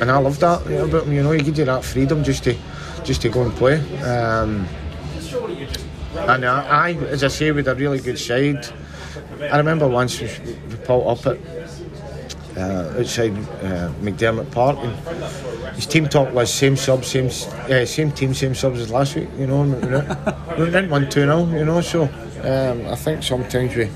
[0.00, 2.24] and I love that you know, about him, you know, he gives you that freedom
[2.24, 2.56] just to
[3.04, 3.76] just to go and play.
[4.02, 4.66] Um,
[6.14, 8.66] and I, I, as I say, with a really good side.
[9.40, 10.28] I remember once we,
[10.84, 11.38] pulled up at
[12.56, 18.10] uh, outside uh, McDiarmid Park and his team talk was same sub, same uh, same
[18.10, 19.62] team, same subs as last week, you know,
[20.58, 22.02] we went 1 2 0, you know, so
[22.42, 23.90] um, I think sometimes we,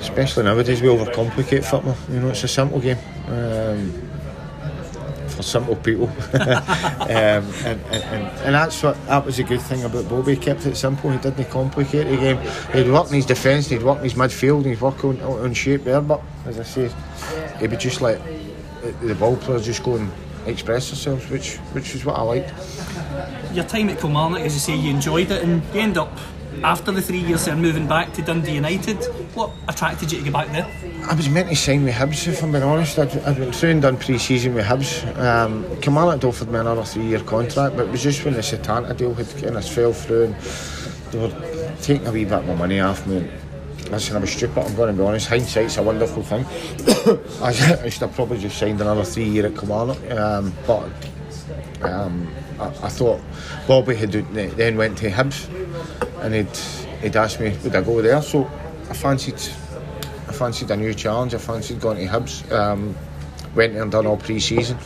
[0.00, 1.96] especially nowadays, we overcomplicate football.
[2.08, 2.98] You know, it's a simple game.
[3.26, 4.09] Um,
[5.40, 9.84] for simple people, um, and, and, and, and that's what that was a good thing
[9.84, 10.34] about Bobby.
[10.34, 11.10] He kept it simple.
[11.10, 12.38] He didn't complicate the game.
[12.72, 15.54] He'd work in his defence, he'd work in his midfield, and he'd work on, on
[15.54, 16.00] shape there.
[16.00, 16.90] But as I say,
[17.58, 18.20] he'd be just let
[19.02, 20.10] the ball players just go and
[20.46, 22.52] express themselves, which which is what I liked.
[23.54, 26.16] Your time at Kilmarnock, as you say, you enjoyed it, and you end up
[26.62, 28.96] after the three years there moving back to Dundee United.
[29.34, 30.66] What attracted you to go back there?
[31.08, 32.98] I was meant to sign with Hibs, if I'm being honest.
[32.98, 35.04] I'd, I'd been through and done pre season with Hibs.
[35.18, 35.64] Um,
[36.24, 39.28] offered me another three year contract, but it was just when the Setanta deal had
[39.42, 40.34] kind of fell through and
[41.12, 43.28] they were taking a wee bit more money off me.
[43.90, 45.28] Listen, I was stupid, I'm going to be honest.
[45.28, 46.44] Hindsight's a wonderful thing.
[47.42, 50.90] I, should have probably just signed another three year at Kilmarnock, um, but
[51.82, 52.28] um,
[52.60, 53.20] I, I, thought
[53.66, 55.48] Bobby had then went to Hibs
[56.22, 56.56] and he'd,
[57.02, 58.44] he'd asked me would I go there, so
[58.88, 59.40] I fancied
[60.28, 61.34] I fancied a new challenge.
[61.34, 62.50] I fancied going to Hibs.
[62.52, 62.94] Um,
[63.54, 64.78] went and done all pre-season,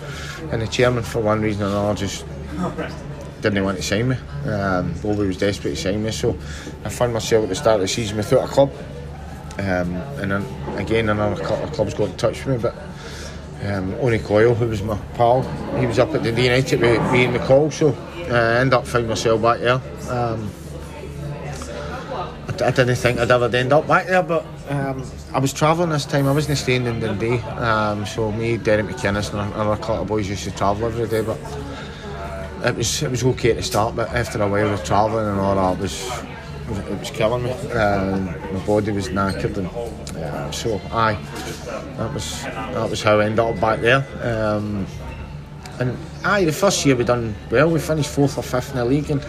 [0.51, 2.25] and the chairman, for one reason or another, just
[3.43, 4.17] didn't want to sign me.
[4.47, 6.31] Um, Bobby was desperate to sign me, so
[6.85, 8.73] I found myself at the start of the season without a club.
[9.59, 12.75] Um, and then again, another couple of clubs got in touch with me, but
[13.65, 15.43] um, Owen Coyle, who was my pal,
[15.79, 18.87] he was up at the United with me and McCall, so uh, I ended up
[18.87, 19.81] finding myself back there.
[20.11, 20.51] Um,
[22.63, 26.05] I, didn't think I'd ever end up back there, but um, I was travelling this
[26.05, 26.29] time.
[26.29, 30.29] I wasn't staying in Dundee, um, so me, Derek McInnes, and another couple of boys
[30.29, 31.23] used to travel every day.
[31.23, 31.39] But
[32.65, 35.57] it was it was okay to start, but after a while of travelling and all
[35.57, 36.09] that, was
[36.69, 37.51] it was killing me.
[37.73, 39.69] Um, my body was knackered, and
[40.17, 41.19] uh, so aye,
[41.97, 44.07] that was that was how I ended up back there.
[44.23, 44.87] Um,
[45.79, 47.71] and aye, the first year we done well.
[47.71, 49.25] We finished fourth or fifth in the league, and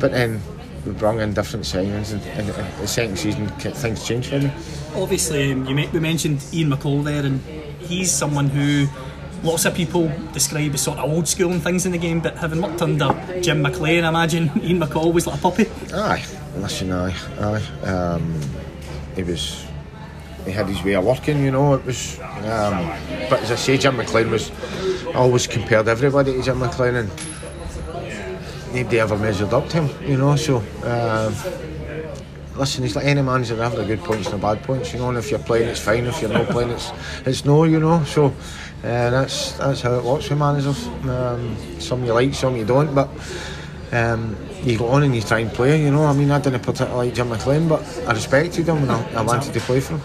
[0.00, 0.40] but then
[0.84, 4.52] we brought in different signings, and, and, and, the second season things changed for me.
[4.96, 7.40] Obviously, um, you we mentioned Ian McCall there, and
[7.80, 8.88] he's someone who
[9.42, 12.36] lots of people describe as sort of old school and things in the game, but
[12.36, 15.66] having worked under Jim McLean, I imagine Ian McCall was like a puppy.
[15.92, 16.24] Aye,
[16.56, 17.86] listen, aye, aye.
[17.86, 18.40] Um,
[19.16, 19.66] he was.
[20.44, 21.74] He had his way of working, you know.
[21.74, 22.90] It was, um,
[23.30, 24.50] but as I say, Jim McLean was
[25.08, 27.08] I always compared everybody to Jim McLean, and
[28.74, 30.34] nobody ever measured up to him, you know.
[30.34, 31.32] So, um,
[32.56, 35.10] listen, he's like any manager, having the good points and the bad points, you know.
[35.10, 36.06] And if you're playing, it's fine.
[36.06, 36.90] If you're not playing, it's
[37.24, 38.02] it's no, you know.
[38.02, 40.88] So, uh, that's that's how it works with managers.
[41.08, 43.08] Um, some you like, some you don't, but.
[43.92, 46.04] Um, you go on and you try and play, you know.
[46.04, 49.22] I mean, I didn't particularly like Jim McLean, but I respected him and I, I
[49.22, 50.02] wanted to play for him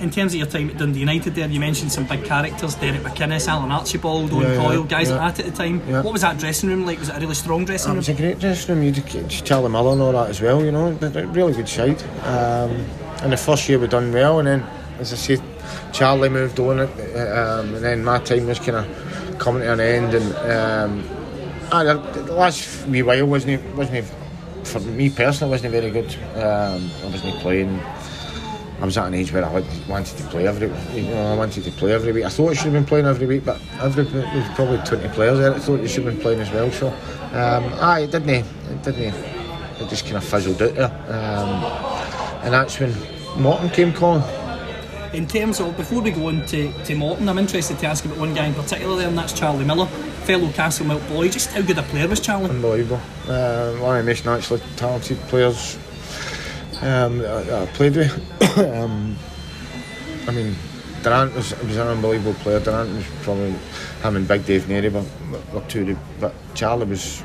[0.00, 3.02] in terms of your time at Dundee United there, you mentioned some big characters, Derek
[3.02, 5.16] McInnes, Alan Archibald, Owen yeah, Coyle, guys yeah.
[5.16, 5.82] like that at the time.
[5.86, 6.02] Yeah.
[6.02, 6.98] What was that dressing room like?
[6.98, 7.98] Was it a really strong dressing room?
[7.98, 8.84] It was a great dressing room.
[8.84, 12.02] You had Charlie Miller and all that as well, you know, really good side.
[12.24, 12.86] Um,
[13.22, 14.66] and the first year we done well, and then,
[14.98, 15.42] as I said,
[15.92, 16.88] Charlie moved on, um,
[17.74, 21.19] and then my time was kind of coming to an end, and um,
[21.72, 24.06] I, the last wee while wasn't wasn't
[24.64, 26.14] for me personally wasn't very good.
[26.34, 27.80] Um, I wasn't playing
[28.80, 31.64] I was at an age where I wanted to play every, you know, I wanted
[31.64, 32.24] to play every week.
[32.24, 35.38] I thought I should have been playing every week, but every there's probably 20 players
[35.38, 35.54] there.
[35.54, 36.70] I thought they should have been playing as well.
[36.72, 40.90] So, um, aye, it didn't, it didn't, it just kind of fizzled out there.
[41.08, 41.62] Um,
[42.42, 42.94] and that's when
[43.36, 44.22] Morton came calling.
[45.12, 48.32] In terms of, before we go into to Morton, I'm interested to ask about one
[48.32, 49.88] guy in particular there, and that's Charlie Miller,
[50.30, 51.28] fellow Castlemilk boy.
[51.28, 52.50] Just how good a player was Charlie?
[52.50, 53.00] Unbelievable.
[53.26, 55.76] Uh, one of the most naturally talented players
[56.82, 58.58] um, I, I, played with.
[58.58, 59.16] um,
[60.28, 60.54] I mean,
[61.02, 62.60] Durrant was, was an unbelievable player.
[62.60, 63.54] Durrant was probably
[64.02, 65.04] him and Big Dave Narey were,
[65.52, 67.24] were two, but Charlie was,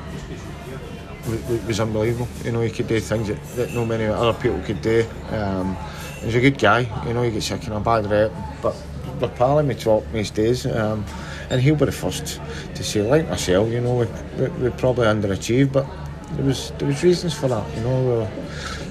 [1.30, 2.28] was was unbelievable.
[2.44, 5.06] You know, he could do things that, that no many other people could do.
[5.30, 5.78] Um,
[6.22, 6.90] he's a good guy.
[7.06, 8.32] You know, he gets a kind of bad rep,
[8.64, 8.76] but
[9.22, 10.66] we're pal him, we talk most days.
[10.66, 11.06] Um,
[11.50, 12.42] and he'll be the first
[12.74, 14.06] to say, like myself, you know, we,
[14.38, 15.86] we, we probably underachieved, but
[16.34, 17.76] there was there was reasons for that.
[17.76, 18.30] You know, we were,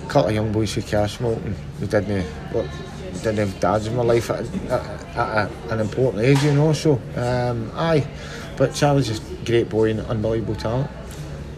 [0.09, 2.67] couple of young boys who cash and we didn't look,
[3.23, 6.73] didn't have dads in my life at, at, at, an important age, you know.
[6.73, 8.07] So um, aye,
[8.57, 10.91] but Charlie's a great boy and unbelievable talent.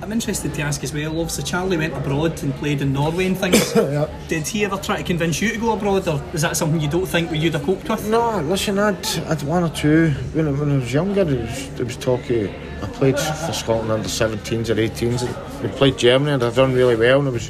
[0.07, 1.19] I'm interested to ask as well.
[1.19, 3.73] Obviously, Charlie went abroad and played in Norway and things.
[4.29, 6.88] Did he ever try to convince you to go abroad, or is that something you
[6.88, 8.09] don't think you'd have coped with?
[8.09, 10.11] No, listen, I'd, I'd one or two.
[10.33, 11.97] When, I, when I was younger, there was, there was.
[11.97, 15.62] I played for Scotland under 17s or 18s.
[15.62, 17.19] we played Germany and I'd done really well.
[17.19, 17.49] And I was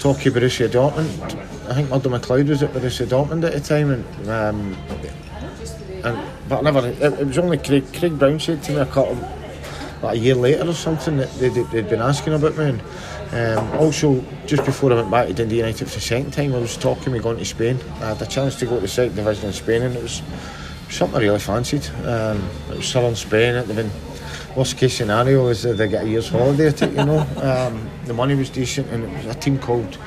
[0.00, 1.22] talking Borussia Dortmund.
[1.68, 4.76] I think Murdo McLeod was at Borussia Dortmund at the time, and, um,
[6.02, 6.88] and but I never.
[6.88, 9.16] It, it, was only Craig, Craig Brown said to me a couple
[10.02, 12.64] like a year later or something that they'd, they'd been asking about me.
[12.64, 16.54] And, um, also, just before I went back to Dundee United for the second time,
[16.54, 17.78] I was talking me going to Spain.
[17.94, 20.22] I had a chance to go to the second division in Spain, and it was
[20.90, 21.88] something I really fancied.
[22.04, 23.54] Um, it was southern Spain.
[23.54, 23.90] It had been
[24.56, 26.72] worst case scenario is they get a year's holiday.
[26.86, 29.98] You know, um, the money was decent, and it was a team called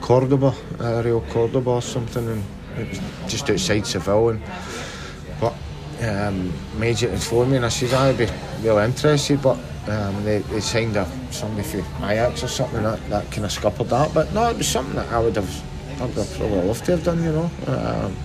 [0.00, 2.44] Cordoba, uh, Real Cordoba or something, and
[2.76, 4.30] it was just outside Seville.
[4.30, 4.42] And
[6.02, 8.28] um, Major phoned me, and I said I'd be
[8.62, 9.58] really interested, but.
[9.84, 13.88] Um, they, they signed a, somebody for Ajax or something that, that kind of scuppered
[13.88, 16.92] that but no it was something that I would have I'd have probably loved to
[16.92, 18.16] have done you know um,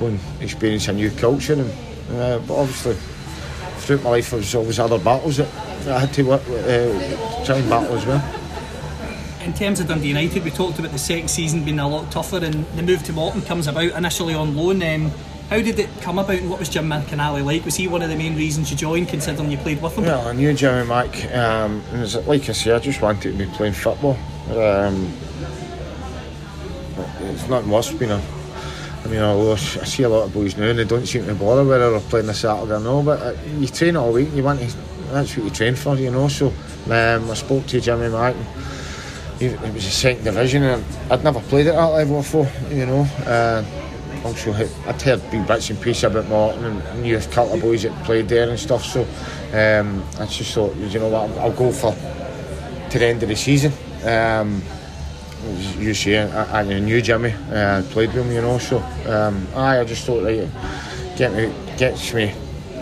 [0.00, 1.70] go and experience a new culture and
[2.18, 2.94] uh, but obviously
[3.76, 5.48] throughout my life there was always other battles that
[5.86, 8.40] I had to work, uh, try and battle as well
[9.42, 12.44] in terms of Dundee United, we talked about the second season being a lot tougher,
[12.44, 14.82] and the move to Morton comes about initially on loan.
[14.82, 15.12] Um,
[15.50, 17.64] how did it come about, and what was Jim McInally like?
[17.64, 20.04] Was he one of the main reasons you joined, considering you played with him?
[20.04, 21.34] Yeah, I knew Jimmy Mac.
[21.34, 21.82] Um,
[22.26, 24.16] like I say, I just wanted to be playing football.
[24.50, 25.12] Um,
[27.22, 28.22] it's nothing worse being a
[29.04, 31.64] I mean, I see a lot of boys now and they don't seem to bother
[31.64, 34.44] whether they're playing a Saturday or no, but uh, you train all week and you
[34.44, 34.76] want to,
[35.10, 36.28] that's what you train for, you know.
[36.28, 38.44] So um, I spoke to Jimmy Martin.
[39.40, 43.00] It was a second division and I'd never played at that level before, you know.
[43.24, 43.64] Uh,
[44.24, 47.82] also, I'd heard big bits and pieces about Morton and knew a couple of boys
[47.82, 48.84] that played there and stuff.
[48.84, 49.02] So
[49.52, 51.92] um, I just thought, you know what, I'll, I'll go for
[52.90, 53.72] to the end of the season.
[54.04, 54.62] Um,
[55.78, 58.58] you see, I, I knew Jimmy, uh, played with him, you know.
[58.58, 60.48] So um, I, I just thought, right,
[61.16, 62.34] get me, gets me,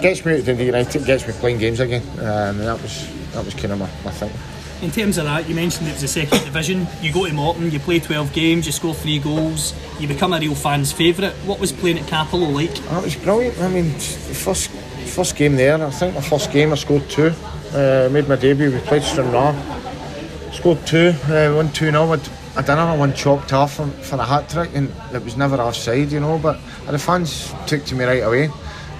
[0.03, 3.09] gets me out to the United, gets me playing games again, um, and that was
[3.33, 4.33] that was kind of my, my thing.
[4.81, 6.87] In terms of that, you mentioned it was the second division.
[7.03, 10.39] You go to Morton, you play 12 games, you score three goals, you become a
[10.39, 11.33] real fan's favourite.
[11.47, 12.75] What was playing at Cappielow like?
[12.91, 13.59] That was brilliant.
[13.59, 17.33] I mean, the first first game there, I think the first game I scored two.
[17.73, 18.71] Uh, made my debut.
[18.71, 19.53] We played Stranraer.
[20.53, 22.13] Scored two, uh, won 2 0.
[22.13, 25.57] I done another one chopped off for, for a hat trick and it was never
[25.57, 26.39] offside, you know.
[26.39, 28.49] But the fans took to me right away.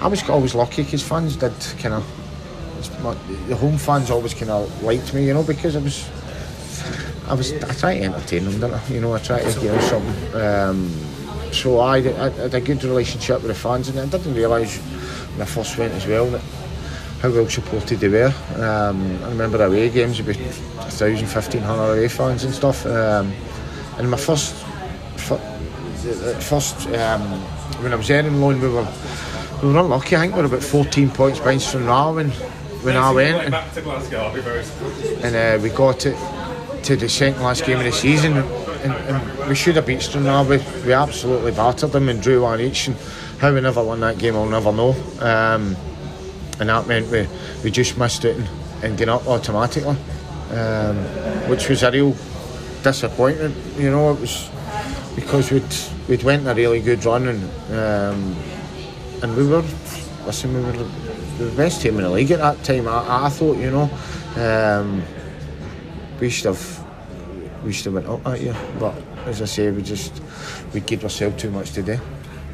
[0.01, 2.05] I was always lucky because fans did kind of
[3.47, 6.09] the home fans always kind of liked me, you know, because I was
[7.27, 8.87] I was I try to entertain them, didn't I?
[8.87, 10.41] You know, I try to give something.
[10.41, 10.89] Um,
[11.51, 15.41] so I, I, had a good relationship with the fans, and I didn't realise when
[15.41, 16.41] I first went as well that
[17.21, 18.33] how well supported they were.
[18.55, 22.85] Um, I remember away games, about 1,000, 1,500 away fans and stuff.
[22.85, 23.33] Um,
[23.97, 24.55] and my first,
[25.17, 27.21] first um,
[27.81, 28.87] when I was there in loan, we were
[29.61, 30.15] we were unlucky.
[30.15, 32.31] I think we were about 14 points behind Stranraer when,
[32.81, 33.45] when I went.
[33.45, 33.55] And,
[35.23, 36.17] and uh, we got it
[36.83, 38.37] to the second last game of the season.
[38.37, 40.43] And, and we should have beat Stranraer.
[40.43, 42.87] We, we absolutely battered them and drew one each.
[42.87, 42.95] And
[43.39, 44.91] how we never won that game, I'll never know.
[45.19, 45.75] Um,
[46.59, 47.27] and that meant we,
[47.63, 48.49] we just missed it and,
[48.83, 49.95] and get up automatically,
[50.51, 50.97] um,
[51.49, 52.15] which was a real
[52.83, 53.55] disappointment.
[53.77, 54.49] You know, it was
[55.15, 55.63] because we'd
[56.07, 58.35] we'd went a really good run and um,
[59.21, 59.63] and we were
[60.25, 60.89] listen we were
[61.39, 62.87] the best team in the league at that time.
[62.87, 63.89] I, I thought you know
[64.35, 65.03] um,
[66.19, 66.85] we should have
[67.63, 70.21] we should have went up that year, but as I say, we just
[70.73, 71.99] we gave ourselves too much today.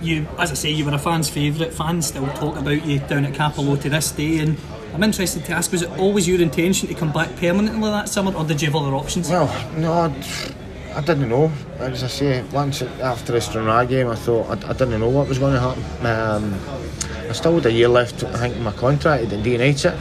[0.02, 1.74] You, as I say, you were a fan's favourite.
[1.74, 4.58] Fans still talk about you down at Cappielow to this day, and
[4.94, 8.34] I'm interested to ask: Was it always your intention to come back permanently that summer,
[8.36, 9.30] or did you have other options?
[9.30, 10.56] Well, no, I'd,
[10.96, 11.52] I did not know.
[11.80, 15.28] As I say, once after the Stranraer game, I thought I, I, didn't know what
[15.28, 15.84] was going to happen.
[16.06, 16.60] Um,
[17.30, 19.94] I still had a year left, I think, in my contract at Dundee United.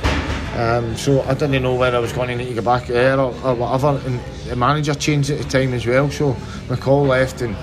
[0.56, 3.18] Um, so I didn't know whether I was going to need to go back there
[3.18, 4.00] or, or whatever.
[4.06, 6.34] And the manager changed at the time as well, so
[6.68, 7.56] McCall left and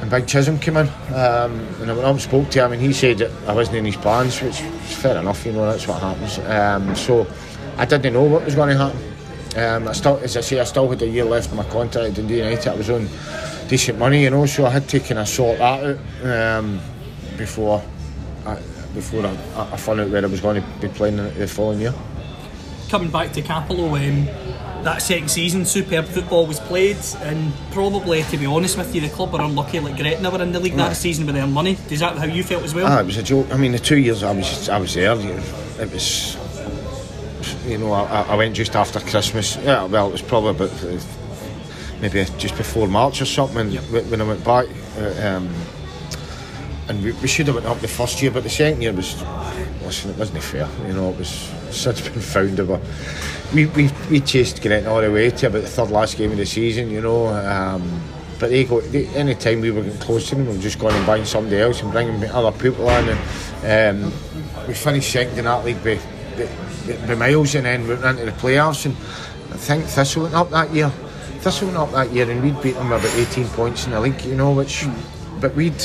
[0.00, 0.88] and Big Chisholm came in.
[1.14, 3.78] Um, and I went up and spoke to him, and he said that I wasn't
[3.78, 6.38] in his plans, which is fair enough, you know, that's what happens.
[6.38, 7.26] Um, so
[7.76, 9.09] I didn't know what was going to happen.
[9.56, 12.10] Um, I still, as I say, I still had a year left in my contract
[12.10, 12.68] at Dundee United.
[12.68, 13.08] I was on
[13.68, 16.80] decent money, you know, so I had to kind of sort that out um,
[17.36, 17.82] before
[18.46, 18.54] I,
[18.94, 21.94] before I, I found out where I was going to be playing the following year.
[22.88, 28.36] Coming back to Cappielow, um, that second season, superb football was played, and probably, to
[28.36, 29.80] be honest with you, the club were unlucky.
[29.80, 31.76] Like Gretna were in the league that season with their money.
[31.90, 32.86] Is that how you felt as well?
[32.86, 33.46] Ah, it was a joke.
[33.52, 36.36] I mean, the two years I was I was there, it was.
[37.66, 39.56] You know, I, I went just after Christmas.
[39.56, 40.70] Yeah, well, it was probably about
[42.00, 43.84] maybe just before March or something yep.
[43.84, 44.66] when I went back.
[44.98, 45.54] Uh, um,
[46.88, 49.22] and we, we, should have went up the first year, but the second year was,
[49.82, 50.68] listen, it wasn't fair.
[50.86, 51.28] You know, it was
[51.70, 52.80] such been found about
[53.54, 56.36] we, we, we chased Gretna all the way to about the third last game of
[56.36, 57.26] the season, you know.
[57.28, 58.02] Um,
[58.38, 60.94] but they go any time we were getting close to them, we were just going
[60.94, 63.18] and buying somebody else and bringing other people in.
[63.62, 64.12] And um,
[64.66, 65.96] we finished second in that league by,
[66.36, 66.48] by,
[67.06, 68.86] by miles, and then went into the playoffs.
[68.86, 68.96] And
[69.52, 70.90] I think Thistle went up that year.
[71.40, 74.22] Thistle went up that year, and we'd beat them about 18 points in the league,
[74.24, 74.52] you know.
[74.52, 74.86] Which,
[75.40, 75.82] but we'd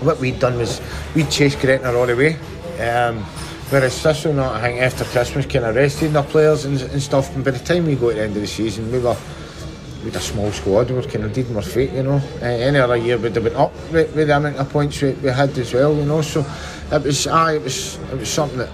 [0.00, 0.80] what we'd done was
[1.14, 2.34] we'd chased Gretna all the way.
[2.82, 3.22] Um,
[3.70, 7.34] whereas Thistle, not I think after Christmas, kind of rested their players and, and stuff.
[7.34, 9.16] And by the time we got to the end of the season, we were
[10.06, 10.88] with a small squad.
[10.88, 12.20] We were kind of dead our fate, you know.
[12.40, 15.12] Uh, any other year we'd have been up with, with the amount of points we,
[15.14, 16.22] we had as well, you know.
[16.22, 16.46] So
[16.92, 18.70] it was, aye, it was, it was something that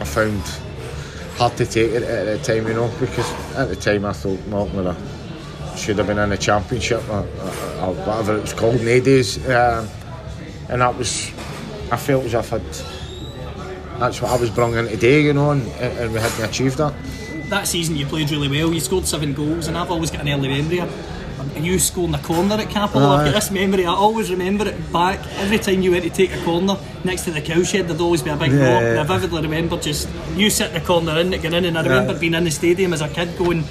[0.00, 0.42] I found
[1.36, 4.44] hard to take it at the time, you know, because at the time I thought
[4.46, 4.96] Morton
[5.76, 9.00] should have been in the championship or, or, or whatever it was called in the
[9.00, 9.88] days, um,
[10.68, 11.30] and that was
[11.90, 12.62] I felt as if I'd
[13.98, 16.92] that's what I was in today, you know, and, and we hadn't achieved that.
[17.48, 18.72] That season you played really well.
[18.72, 20.90] You scored seven goals, and I've always got an early memory of
[21.56, 23.18] you scoring a corner at Cappielow.
[23.18, 23.86] I've got this memory.
[23.86, 25.20] I always remember it back.
[25.38, 28.30] Every time you went to take a corner next to the cowshed, there'd always be
[28.30, 28.82] a big yeah, rock.
[28.82, 32.12] And I vividly remember just you sitting the corner in, getting in, and I remember
[32.14, 32.18] yeah.
[32.18, 33.64] being in the stadium as a kid going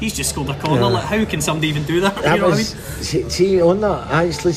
[0.00, 0.82] he's just scored a corner.
[0.82, 0.86] Yeah.
[0.86, 2.14] Like, how can somebody even do that?
[2.22, 3.02] that you know was, what I mean?
[3.02, 4.54] See, see, on that, I actually,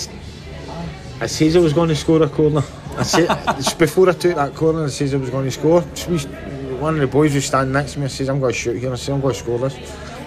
[1.21, 2.63] I says I was going to score a corner.
[2.97, 5.81] I said before I took that corner, I says I was going to score.
[5.81, 8.05] One of the boys was standing next to me.
[8.05, 8.91] I says I'm going to shoot here.
[8.91, 9.75] I said I'm going to score this,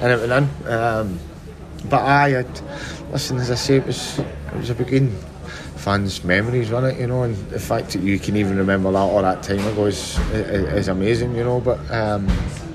[0.00, 0.72] and it went in.
[0.72, 1.18] Um,
[1.88, 2.60] but I had
[3.10, 5.16] listen, as I say, it was it was a beginning
[5.76, 7.00] fans' memories, wasn't it?
[7.00, 9.86] You know, and the fact that you can even remember that all that time ago
[9.86, 11.60] is, is, is amazing, you know.
[11.60, 12.28] But um,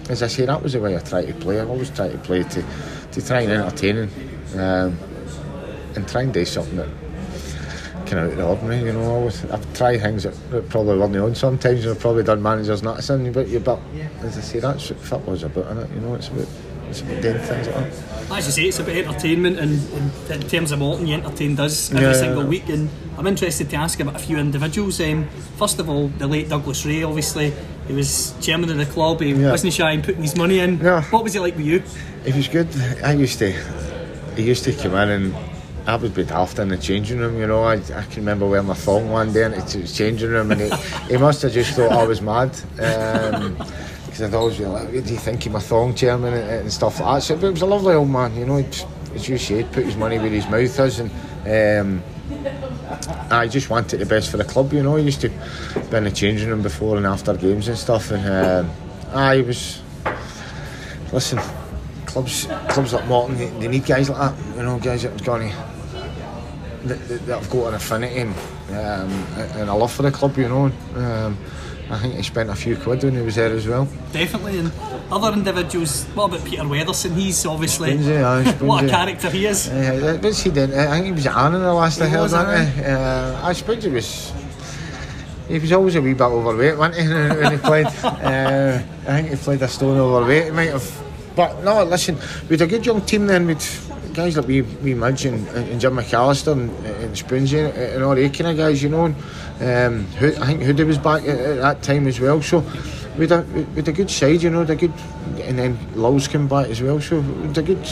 [0.09, 1.59] as I say, that was the way I tried to play.
[1.59, 2.65] I always try to play to,
[3.11, 4.09] to try and entertain
[4.55, 4.97] um,
[5.95, 6.89] and try and do something that
[8.07, 8.83] kind of out of the ordinary.
[8.83, 11.33] You know, I always I've tried things that, that probably weren't on.
[11.33, 13.79] Sometimes I've probably done managers not saying, but you but
[14.21, 15.95] as I say, that's what football's about, isn't it?
[15.95, 16.47] You know, it's about
[16.93, 18.31] things like that.
[18.31, 21.91] As you say, it's about entertainment, and, and in terms of Morton, you entertained us
[21.91, 22.49] every yeah, single yeah.
[22.49, 22.69] week.
[22.69, 24.99] And I'm interested to ask about a few individuals.
[24.99, 27.53] Um, first of all, the late Douglas Rae, obviously
[27.87, 29.21] he was chairman of the club.
[29.21, 29.51] He yeah.
[29.51, 30.79] wasn't shy in putting his money in.
[30.79, 31.03] Yeah.
[31.03, 31.83] What was he like with you?
[32.25, 32.67] He was good.
[33.01, 33.51] I used to,
[34.35, 35.35] he used to come in and
[35.87, 37.39] I would be daft in the changing room.
[37.39, 40.51] You know, I, I can remember wearing my thong one day into the changing room,
[40.51, 40.69] and he,
[41.07, 42.49] he must have just thought I was mad.
[42.77, 43.57] Um,
[44.17, 46.99] because I'd always like, what do you think of my thong, chairman, and, and stuff
[46.99, 47.23] like that.
[47.23, 48.57] So, but it was a lovely old man, you know,
[49.13, 51.11] as you said, put his money where his mouth is, and
[51.45, 52.03] um,
[53.29, 54.95] I just wanted the best for the club, you know.
[54.95, 58.27] I used to be in the changing room before and after games and stuff, and
[58.27, 58.71] um,
[59.13, 59.81] I was
[61.13, 61.39] listen.
[62.07, 65.25] Clubs, clubs like Morton, they, they, need guys like that, you know, guys that are
[65.25, 65.55] going to
[66.83, 68.33] that, that, have got an affinity and,
[68.69, 69.11] um,
[69.59, 70.71] and a love for the club, you know.
[70.95, 71.37] Um,
[71.89, 73.87] I think he spent a few quid when he was there as well.
[74.11, 74.71] Definitely, and
[75.09, 76.03] other individuals.
[76.15, 77.15] What about Peter Weatherson?
[77.15, 77.97] He's obviously
[78.59, 79.69] what a character he is.
[79.69, 80.73] Uh, what's he did?
[80.73, 82.83] I think he was at Annan the last he I heard, wasn't he?
[82.83, 84.33] Uh, I suppose he was.
[85.47, 87.07] He was always a wee bit overweight, wasn't he,
[87.41, 87.85] when he played?
[87.85, 90.45] uh, I think he played a stone overweight.
[90.45, 91.03] He might have.
[91.37, 92.17] But no, listen,
[92.49, 93.47] we had a good young team then.
[93.47, 93.61] We'd
[94.17, 98.27] guys like we, we Midge and, and Jim McAllister and, and Spoonsy and all the
[98.29, 99.05] kind of guys, you know.
[99.05, 99.15] And,
[99.61, 100.07] um,
[100.41, 102.41] I think Hoodie was back at, at, that time as well.
[102.41, 102.61] So
[103.15, 103.43] with a,
[103.75, 104.93] had a good side, you know, a good,
[105.43, 106.99] and then Lowes came back as well.
[106.99, 107.83] So had a good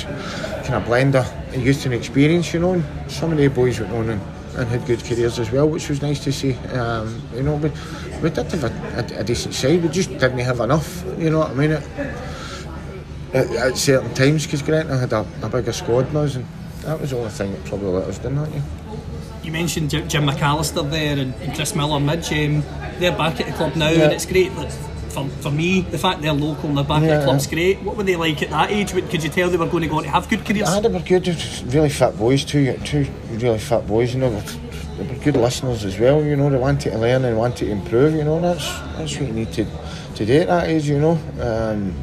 [0.65, 1.23] kind of blender
[1.55, 2.73] of youth and experience, you know.
[2.73, 4.21] And some of the boys went on and,
[4.57, 6.55] and had good careers as well, which was nice to see.
[6.73, 7.69] Um, you know, we,
[8.23, 11.39] we did have a, a, a, decent side, we just didn't have enough, you know
[11.39, 11.71] what I mean?
[11.73, 11.83] It,
[13.35, 16.45] at, at certain times because Gretna had a, a bigger squad than us, and
[16.81, 18.63] that was the only thing that probably let us down, that year.
[19.43, 22.31] You mentioned Jim McAllister there and, and Chris Millar Midge.
[22.31, 22.63] Um,
[22.99, 24.05] they're back at the club now, yeah.
[24.05, 24.55] and it's great.
[24.55, 24.71] That
[25.15, 27.81] for, for me, the fact they're local and they're back yeah, at the club's great.
[27.81, 28.91] What were they like at that age?
[28.91, 30.67] Could you tell they were going to go on to have good careers?
[30.67, 31.27] Yeah, they were good,
[31.73, 32.77] really fat boys too.
[32.83, 34.41] Two really fat boys, you know.
[34.97, 36.49] They were good listeners as well, you know.
[36.49, 38.41] They wanted to learn and wanted to improve, you know.
[38.41, 38.67] That's
[38.97, 39.65] that's what you need to
[40.15, 41.19] to do at that age, you know.
[41.39, 41.93] Um,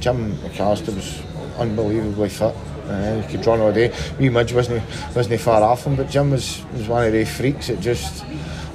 [0.00, 1.22] Jim McAllister was
[1.58, 2.54] unbelievably fit.
[2.86, 3.94] Uh, he could run all day.
[4.18, 4.82] Me Midge wasn't
[5.14, 8.24] wasn't far off him, but Jim was, was one of the freaks that just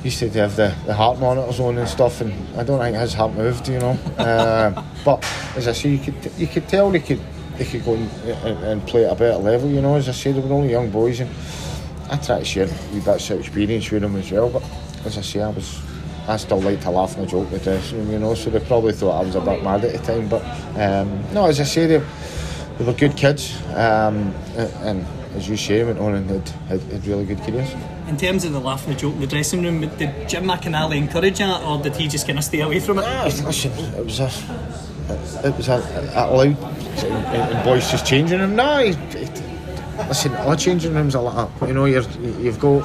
[0.03, 3.13] used to have the, the heart monitors on and stuff, and I don't think his
[3.13, 3.97] heart moved, you know.
[4.17, 5.26] Uh, but
[5.57, 7.19] as I say, you could you could tell they could
[7.57, 9.95] they could go and, and, play at a better level, you know.
[9.95, 11.30] As I say, they were only young boys, and
[12.09, 14.49] I tried to share wee bits of experience with them as well.
[14.49, 14.63] But
[15.05, 15.82] as I say, I was
[16.28, 18.59] I still like to laugh and joke with the dressing room, you know, so they
[18.59, 20.28] probably thought I was a bit mad at the time.
[20.28, 20.41] But
[20.80, 22.03] um, no, as I say, they,
[22.78, 25.05] they were good kids, um, and
[25.36, 27.71] as you say, went on and had, had, had, really good careers.
[28.07, 30.97] In terms of the laugh and the joke in the dressing room, did Jim McInally
[30.97, 33.05] encourage that, or did he just kind of stay away from it?
[33.05, 34.32] Uh, listen, it was a,
[35.47, 35.76] it was a,
[36.15, 36.57] a loud
[37.03, 38.55] and boisterous changing room.
[38.55, 39.43] No, it, it,
[40.07, 41.67] listen, our changing rooms are like that.
[41.67, 42.09] You know, you're,
[42.39, 42.84] you've got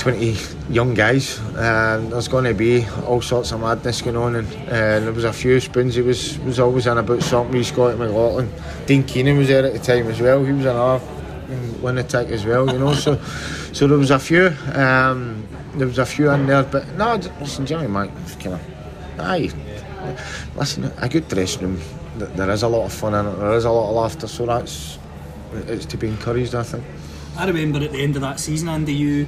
[0.00, 0.36] 20
[0.70, 5.06] young guys and there's going to be all sorts of madness going on and, and
[5.06, 8.50] there was a few spoons he was was always in about something with Scott McLaughlin
[8.86, 11.04] Dean Keenan was there at the time as well he was another
[11.50, 12.94] and lunatic as well, you know.
[12.94, 13.16] so,
[13.72, 17.66] so there was a few, um, there was a few in there, but no, listen,
[17.66, 18.60] Jimmy Mike, kind of,
[19.18, 19.50] aye,
[20.56, 21.80] listen, a good dressing room.
[22.16, 23.36] There is a lot of fun in it.
[23.36, 24.98] There is a lot of laughter, so that's
[25.52, 26.54] it's to be encouraged.
[26.54, 26.84] I think.
[27.36, 29.26] I remember at the end of that season, Andy, you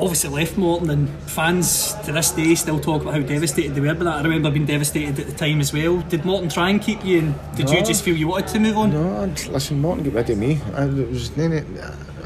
[0.00, 3.94] obviously left Morton, and fans to this day still talk about how devastated they were
[3.94, 4.14] by that.
[4.16, 5.98] I remember being devastated at the time as well.
[6.02, 8.58] Did Morton try and keep you, and did no, you just feel you wanted to
[8.58, 8.92] move on?
[8.92, 10.60] No, listen, Morton got rid of me.
[10.74, 11.30] I, was,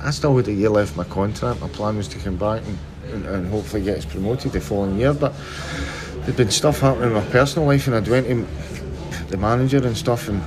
[0.01, 1.61] I still had a year left my contract.
[1.61, 2.79] My plan was to come back and,
[3.12, 5.35] and, and hopefully get us promoted the following year, but
[6.20, 9.97] there'd been stuff happening in my personal life, and I'd went to the manager and
[9.97, 10.43] stuff and,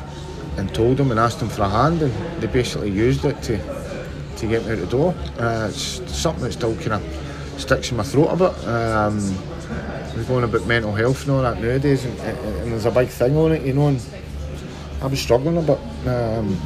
[0.57, 3.57] and told them and asked them for a hand, and they basically used it to
[4.37, 5.15] to get me out the door.
[5.37, 7.03] Uh, it's something that still kind of
[7.57, 8.67] sticks in my throat a bit.
[8.67, 9.37] Um,
[10.15, 13.37] we're going about mental health and all that nowadays, and, and, there's a big thing
[13.37, 13.87] on it, you know.
[13.89, 14.03] And
[15.01, 16.59] I was struggling a bit um,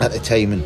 [0.00, 0.64] at the time, and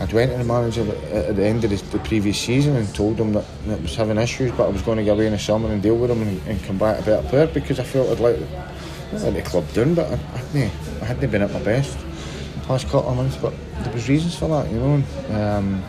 [0.00, 0.82] I'd went to the manager
[1.12, 4.16] at, the end of the, previous season and told him that, that I was having
[4.16, 6.22] issues, but I was going to go away in the summer and deal with them
[6.22, 9.94] and, and come back a better player because I felt I'd let the club down,
[9.94, 13.36] but I, I, hadn't, I hadn't been at my best the past couple of months.
[13.36, 13.52] But
[13.84, 15.02] there was reasons for that, you know.
[15.30, 15.82] Um,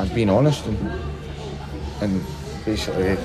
[0.00, 0.78] I'd been honest and,
[2.00, 2.24] and
[2.64, 3.16] basically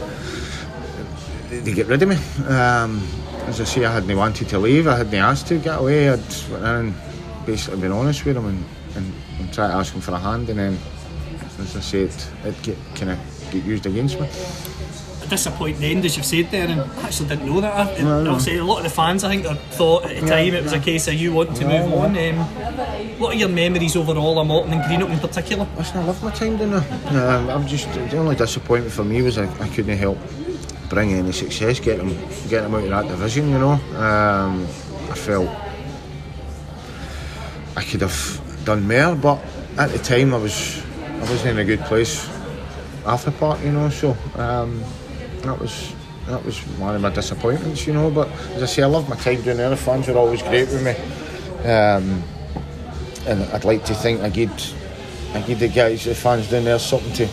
[1.49, 2.15] they get rid of me.
[2.47, 3.07] Um,
[3.45, 4.88] as I say, I hadn't wanted to leave.
[4.88, 6.09] I hadn't asked to get away.
[6.09, 6.19] I'd
[6.49, 6.95] went in and
[7.45, 8.65] basically been honest with them and,
[8.95, 10.49] and, and try to ask them for a hand.
[10.49, 10.78] And then,
[11.59, 12.13] as I said,
[12.45, 13.19] it get kind of
[13.51, 14.28] get used against me
[15.34, 17.73] disappointing end, as you've said there, and I actually didn't know that.
[17.73, 18.38] I, no, no.
[18.38, 20.79] a lot of the fans, I think, thought at the time yeah, it was yeah.
[20.79, 22.15] a case of you want to move on.
[22.17, 22.38] Um,
[23.19, 25.67] what are your memories overall of Morton and Greenock in particular?
[25.75, 27.29] Listen, I love my time down there.
[27.29, 30.19] Um, I'm just the only disappointment for me was I, I couldn't help
[30.89, 32.09] bring any success, get them,
[32.47, 33.49] get them out of that division.
[33.49, 34.63] You know, um,
[35.09, 35.49] I felt
[37.75, 39.43] I could have done more, but
[39.77, 42.29] at the time I was I wasn't in a good place
[43.05, 43.89] after part, you know.
[43.89, 44.84] So um,
[45.43, 45.93] that was
[46.27, 48.09] that was one of my disappointments, you know.
[48.09, 49.69] But as I say, I love my time doing there.
[49.69, 50.91] The fans were always great with me,
[51.69, 52.23] um,
[53.27, 54.51] and I'd like to think I give
[55.33, 57.27] I give the guys, the fans down there, something to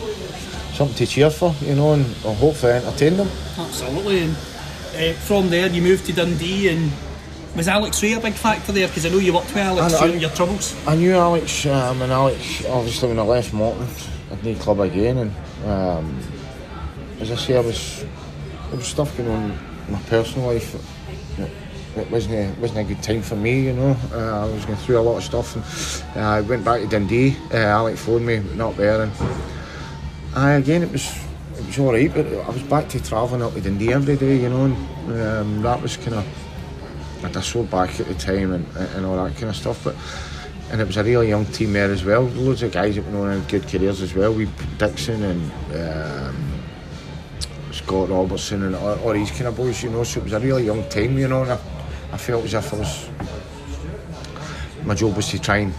[0.73, 2.05] something to cheer for, you know, and,
[2.37, 3.29] hopefully entertain them.
[3.57, 4.23] Absolutely.
[4.23, 4.35] And
[4.95, 6.91] uh, from there, you moved to Dundee, and
[7.55, 8.87] was Alex Rae a big factor there?
[8.87, 10.75] Because I know you worked with Alex during your troubles.
[10.87, 13.87] I knew Alex, um, and Alex obviously when I left Morton,
[14.31, 15.33] I'd need club again, and.
[15.65, 16.21] Um,
[17.21, 18.00] as I say, I was
[18.71, 20.75] there was stuff going on in my personal life.
[21.97, 23.97] It wasn't a, wasn't a good time for me, you know.
[24.13, 25.55] Uh, I was going through a lot of stuff,
[26.15, 27.35] and uh, I went back to Dundee.
[27.53, 29.11] Uh, Alex phoned me, not there, and
[30.33, 31.13] I again it was
[31.57, 34.37] it was all right, but I was back to travelling up to Dundee every day,
[34.37, 36.25] you know, and um, that was kind of
[37.17, 38.65] I had a sore back at the time and,
[38.95, 39.95] and all that kind of stuff, but
[40.71, 42.21] and it was a really young team there as well.
[42.21, 44.33] Loads of guys that went on good careers as well.
[44.33, 44.47] We
[44.77, 45.51] Dixon and.
[45.75, 46.50] Um,
[47.83, 50.03] Scott Robertson and all, all, these kind of boys, you know.
[50.03, 51.43] So it was a really young team, you know.
[51.43, 51.59] And I,
[52.11, 53.09] I felt as if I was
[54.85, 55.73] my job was to try and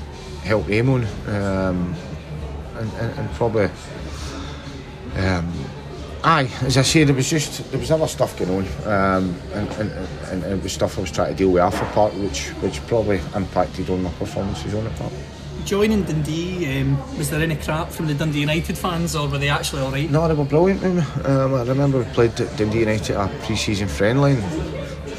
[0.44, 1.94] help on, um,
[2.76, 3.68] and, and, and, probably.
[5.16, 5.52] Um,
[6.24, 9.68] aye, as I said, it was just there was other stuff going on, um, and,
[9.72, 9.90] and,
[10.30, 13.20] and, it was stuff I was trying to deal with after part, which which probably
[13.34, 15.12] impacted on my performances on the park
[15.64, 19.48] joining Dundee, um, was there any crap from the Dundee United fans, or were they
[19.48, 20.10] actually all right?
[20.10, 20.82] No, they were brilliant.
[21.26, 24.32] Um, I remember we played Dundee United at a pre-season friendly.
[24.32, 24.42] And,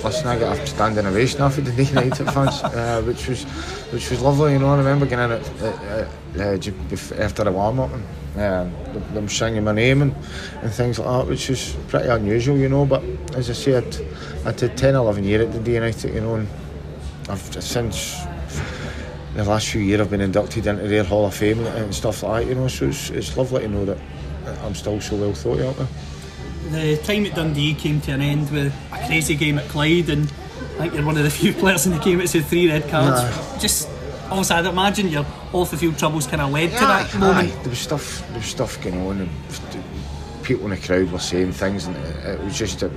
[0.03, 3.43] listen, I got a standing ovation of Dundee United fans, uh, which was
[3.91, 4.53] which was lovely.
[4.53, 6.07] You know, I remember getting in it uh,
[6.39, 8.03] uh, after the warm up and
[8.35, 10.15] um, them singing my name and,
[10.61, 12.85] and things like that, which was pretty unusual, you know.
[12.85, 13.03] But
[13.35, 13.85] as I said,
[14.45, 16.47] I did 10, 11 years at Dundee United, you know, and
[17.29, 18.25] I've since
[19.35, 22.43] the last few years I've been inducted into their Hall of Fame and stuff like
[22.43, 23.97] that, you know, so it's, it's lovely to know that
[24.63, 26.95] I'm still so well thought of there.
[26.95, 30.23] The time at Dundee came to an end with a crazy game at Clyde and
[30.23, 32.87] I think you're one of the few players in the game that's had three red
[32.89, 33.21] cards.
[33.21, 33.59] Nah.
[33.59, 33.89] Just
[34.29, 37.51] also I'd imagine your off the field troubles kind of led yeah, to that moment.
[37.51, 37.55] Aye.
[37.61, 39.29] There was stuff there was stuff going on and
[40.43, 42.91] people in the crowd were saying things and it, was just a,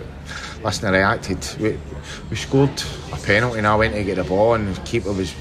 [0.65, 1.79] listen I reacted we,
[2.31, 2.83] we scored
[3.13, 5.35] a penalty and I went to get the ball and the keeper was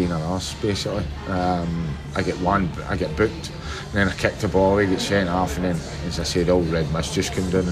[0.00, 1.04] being an arse basically.
[1.28, 5.00] Um, I get one, I get booked, and then I kick the ball, I get
[5.00, 5.76] sent off, and then
[6.06, 7.68] as I said, all red mist just come down.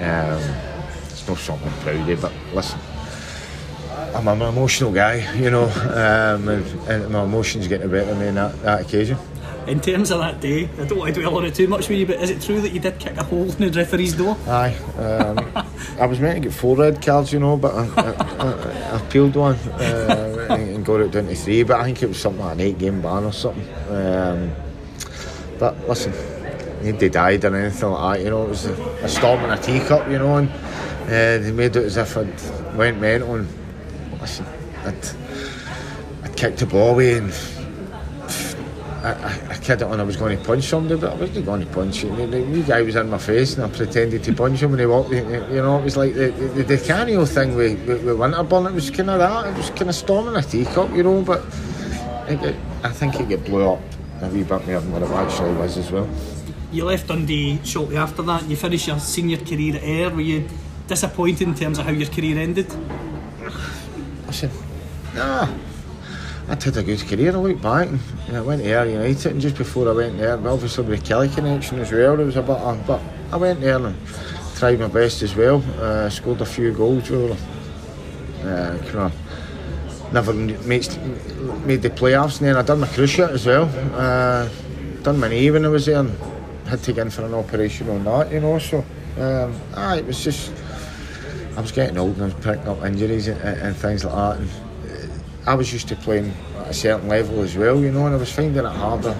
[0.00, 0.56] And, um,
[1.04, 2.80] it's not something I'm proud of, but listen.
[4.16, 8.18] I'm an emotional guy, you know, um, and, and, my emotions get the better of
[8.18, 9.16] me on that, that occasion.
[9.68, 11.98] In terms of that day, I don't want to dwell on it too much with
[11.98, 14.36] you, but is it true that you did kick a hole in the referee's door?
[14.48, 14.74] Aye.
[14.98, 15.38] Um,
[16.00, 18.98] I was meant to get four red cards, you know, but I, I, I, I
[19.10, 19.54] peeled one.
[19.54, 21.62] Uh, and, got it down to three.
[21.62, 23.66] But I think it was something like an eight game ban or something.
[23.88, 24.52] Um,
[25.58, 26.12] but listen,
[26.82, 28.24] nobody died or anything like that.
[28.24, 28.72] You know, it was a,
[29.02, 30.08] a storm in a teacup.
[30.08, 33.36] You know, and uh, they made it as if I'd went mental.
[33.36, 33.48] And
[34.20, 34.46] listen,
[34.84, 35.08] I'd,
[36.24, 37.59] I'd kicked the ball away and.
[39.02, 41.60] I, I, I kidded on I was going to punch somebody, but I wasn't going
[41.60, 42.16] to punch him.
[42.16, 44.86] The, the guy was in my face and I pretended to punch him when he
[44.86, 45.10] walked.
[45.10, 48.70] You know, it was like the the, Di Canio thing with, with, with Winterburn.
[48.70, 49.46] It was kind of that.
[49.46, 51.22] It was kind of storming a teacup, you know.
[51.22, 51.44] But
[52.28, 53.80] it, it, I think it got blew up
[54.20, 56.08] a wee bit more than what it actually was as well.
[56.70, 58.44] You left Dundee shortly after that.
[58.44, 60.10] You finished your senior career at Ayr.
[60.10, 60.46] Were you
[60.86, 62.66] disappointed in terms of how your career ended?
[64.26, 64.50] Listen,
[65.14, 65.48] nah.
[66.50, 67.30] I'd had a good career.
[67.30, 70.34] I look back and I went to Ayr United, and just before I went there,
[70.34, 72.86] obviously with the Kelly connection as well, it was a bit.
[72.88, 73.94] But I went there and
[74.56, 75.62] tried my best as well.
[75.78, 77.08] Uh, scored a few goals.
[77.08, 77.36] Uh,
[78.42, 80.88] kind of never made,
[81.64, 82.40] made the playoffs.
[82.40, 83.70] And then I done my cruciate as well.
[83.94, 84.48] Uh,
[85.02, 86.10] done my knee when I was there, and
[86.66, 88.32] had to get in for an operation on that.
[88.32, 88.78] You know, so
[89.18, 90.52] um, ah, it was just.
[91.56, 94.38] I was getting old and I was picking up injuries and, and things like that.
[94.40, 94.50] And,
[95.46, 98.18] I was used to playing at a certain level as well, you know, and I
[98.18, 99.16] was finding it harder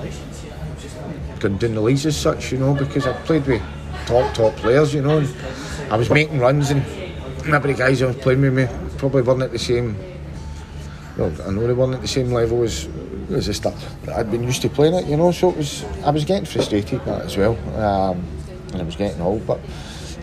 [1.40, 3.62] down the leagues as such, you know, because I played with
[4.06, 6.84] top, top players, you know, and I was making runs and
[7.46, 8.66] maybe the guys I was playing with me
[8.98, 9.96] probably weren't at the same,
[11.16, 12.86] well, I know they weren't at the same level as,
[13.32, 15.84] as the stuff that I'd been used to playing it, you know, so it was,
[16.04, 18.22] I was getting frustrated that as well, um,
[18.72, 19.60] and I was getting old, but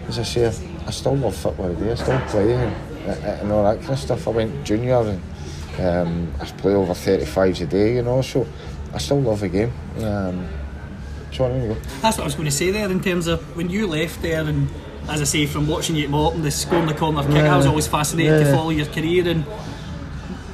[0.08, 0.46] as I say,
[0.86, 2.76] I still love football today, I still play and,
[3.08, 4.28] and all that kind of stuff.
[4.28, 5.22] I went junior and
[5.80, 8.46] um, I play over 35s a day, you know, so
[8.94, 9.72] I still love the game.
[10.04, 10.48] Um,
[11.32, 11.80] so there you go.
[12.02, 14.42] That's what I was going to say there in terms of when you left there,
[14.44, 14.70] and
[15.10, 17.54] as I say, from watching you at Morton, the scoring the corner kick, Yeah.
[17.54, 18.48] I was always fascinated Yeah.
[18.52, 19.28] to follow your career.
[19.28, 19.44] And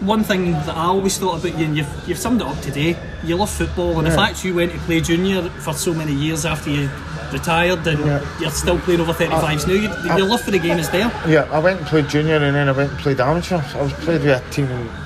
[0.01, 2.97] one thing that I always thought about you, and you've, you've summed it up today,
[3.24, 6.45] you love football, and the fact you went to play junior for so many years
[6.45, 6.89] after you
[7.32, 8.39] retired, and Yeah.
[8.39, 11.09] you're still playing over 35s now, you, your love for the game is there.
[11.28, 13.61] Yeah, I went and played junior and then I went and played amateur.
[13.76, 15.03] I was played with a team, a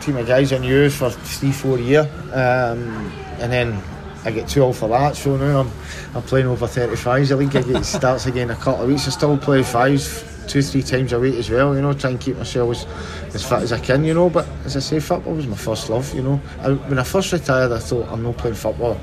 [0.00, 3.82] team of guys I knew for three, four years, um, and then
[4.24, 5.16] I get too old for that.
[5.16, 5.70] So now I'm
[6.14, 7.28] I'm playing over 35s.
[7.28, 9.06] The league it starts again in a couple of weeks.
[9.06, 11.74] I still play fives two, three times a week as well.
[11.74, 14.04] You know, try and keep myself as, as fit as I can.
[14.04, 16.12] You know, but as I say, football was my first love.
[16.14, 19.00] You know, I, when I first retired, I thought I'm not playing football.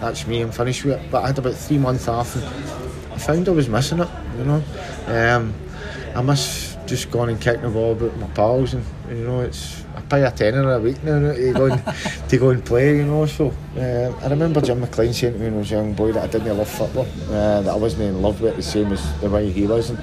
[0.00, 0.42] That's me.
[0.42, 1.10] I'm finished with it.
[1.10, 2.36] But I had about three months off.
[2.36, 2.44] And,
[3.16, 4.62] I found I was missing it, you know.
[5.06, 5.54] Um,
[6.14, 9.40] I must just gone and kicking the ball about with my pals, and you know,
[9.40, 11.82] it's I pay a tenner a week now to go and,
[12.28, 13.26] to go and play, you know.
[13.26, 16.12] So uh, I remember Jim McLean saying to me when I was a young boy
[16.12, 18.92] that I didn't love football, uh, that I wasn't in love with it the same
[18.92, 19.98] as the way he was, and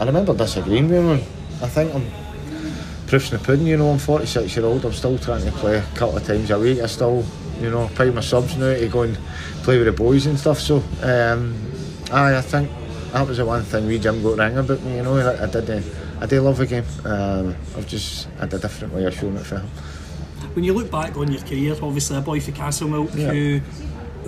[0.00, 1.34] I remember disagreeing with him.
[1.62, 2.06] I think I'm
[3.06, 3.90] proofs in the pudding, you know.
[3.90, 4.84] I'm 46 year old.
[4.84, 6.80] I'm still trying to play a couple of times a week.
[6.80, 7.24] I still,
[7.60, 9.18] you know, pay my subs now to go and
[9.64, 10.60] play with the boys and stuff.
[10.60, 11.54] So, um,
[12.12, 12.70] aye, I think
[13.12, 14.96] that was the one thing we Jim got ring about me.
[14.96, 15.70] You know, I, I did.
[15.70, 15.80] Uh,
[16.20, 16.84] I do love the game.
[17.04, 19.68] Um, I've just had a different way of showing it for him.
[20.54, 23.30] When you look back on your career, obviously a boy for Castlemilk Yeah.
[23.30, 23.60] who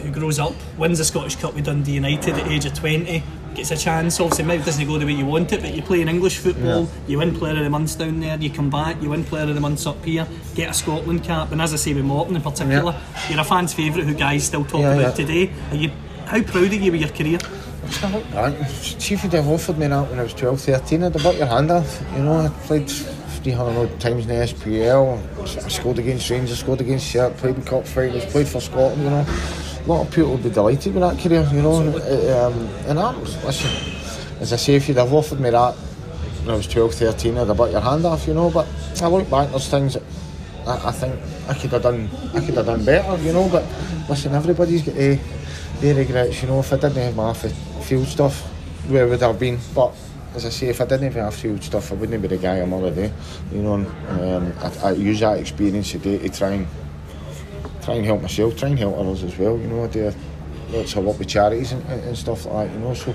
[0.00, 3.22] who grows up, wins the Scottish Cup with Dundee United at the age of 20,
[3.54, 4.18] gets a chance.
[4.18, 6.84] Obviously, maybe doesn't go the way you want it, but you play in English football,
[6.84, 6.88] Yeah.
[7.08, 9.54] you win Player of the Month down there, you come back, you win Player of
[9.54, 12.40] the Month up here, get a Scotland cap, and as I say with Morton in
[12.42, 12.96] particular,
[13.28, 15.26] you're a fan's favourite who guys still talk Yeah, about yeah.
[15.26, 15.52] today.
[15.70, 15.90] Are you,
[16.24, 17.38] how proud are you with your career?
[18.98, 21.04] Chief would have offered me that when I was 12, 13.
[21.04, 22.02] I'd have bought your hand off.
[22.14, 25.64] You know, I played 300 odd times in the SPL.
[25.64, 29.10] I scored against Rangers, scored against Sharp, played in cup finals, played for Scotland, you
[29.10, 29.26] know.
[29.26, 31.80] A lot of people would be delighted with that career, you know.
[31.80, 33.70] Um, and that was, listen,
[34.40, 37.48] as I say, if you'd have offered me that when I was 12, 13, I'd
[37.48, 38.50] have bought your hand off, you know.
[38.50, 38.66] But
[39.02, 40.02] I look back, there's things that
[40.66, 41.14] I, I think
[41.48, 43.48] I could have done I could have done better, you know.
[43.48, 43.64] But
[44.08, 45.18] listen, everybody's got their,
[45.80, 46.60] their regrets, you know.
[46.60, 47.32] If I didn't have my
[47.92, 48.40] field stuff,
[48.88, 49.58] where would I have been?
[49.74, 49.94] But
[50.34, 52.72] as I say, if I didn't have field stuff, I wouldn't be the guy I'm
[52.72, 53.12] already.
[53.52, 56.66] You know, um, I, I use that experience today to try and
[57.82, 59.58] try and help myself, try and help others as well.
[59.58, 60.10] You know, I do
[60.70, 62.74] lots of work with charities and, and, stuff like that.
[62.74, 63.14] You know, so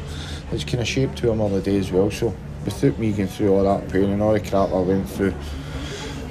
[0.51, 2.11] it's kind of shaped who I'm all day as well.
[2.11, 2.32] So
[2.63, 5.34] without me going through all that pain and all the crap I went through,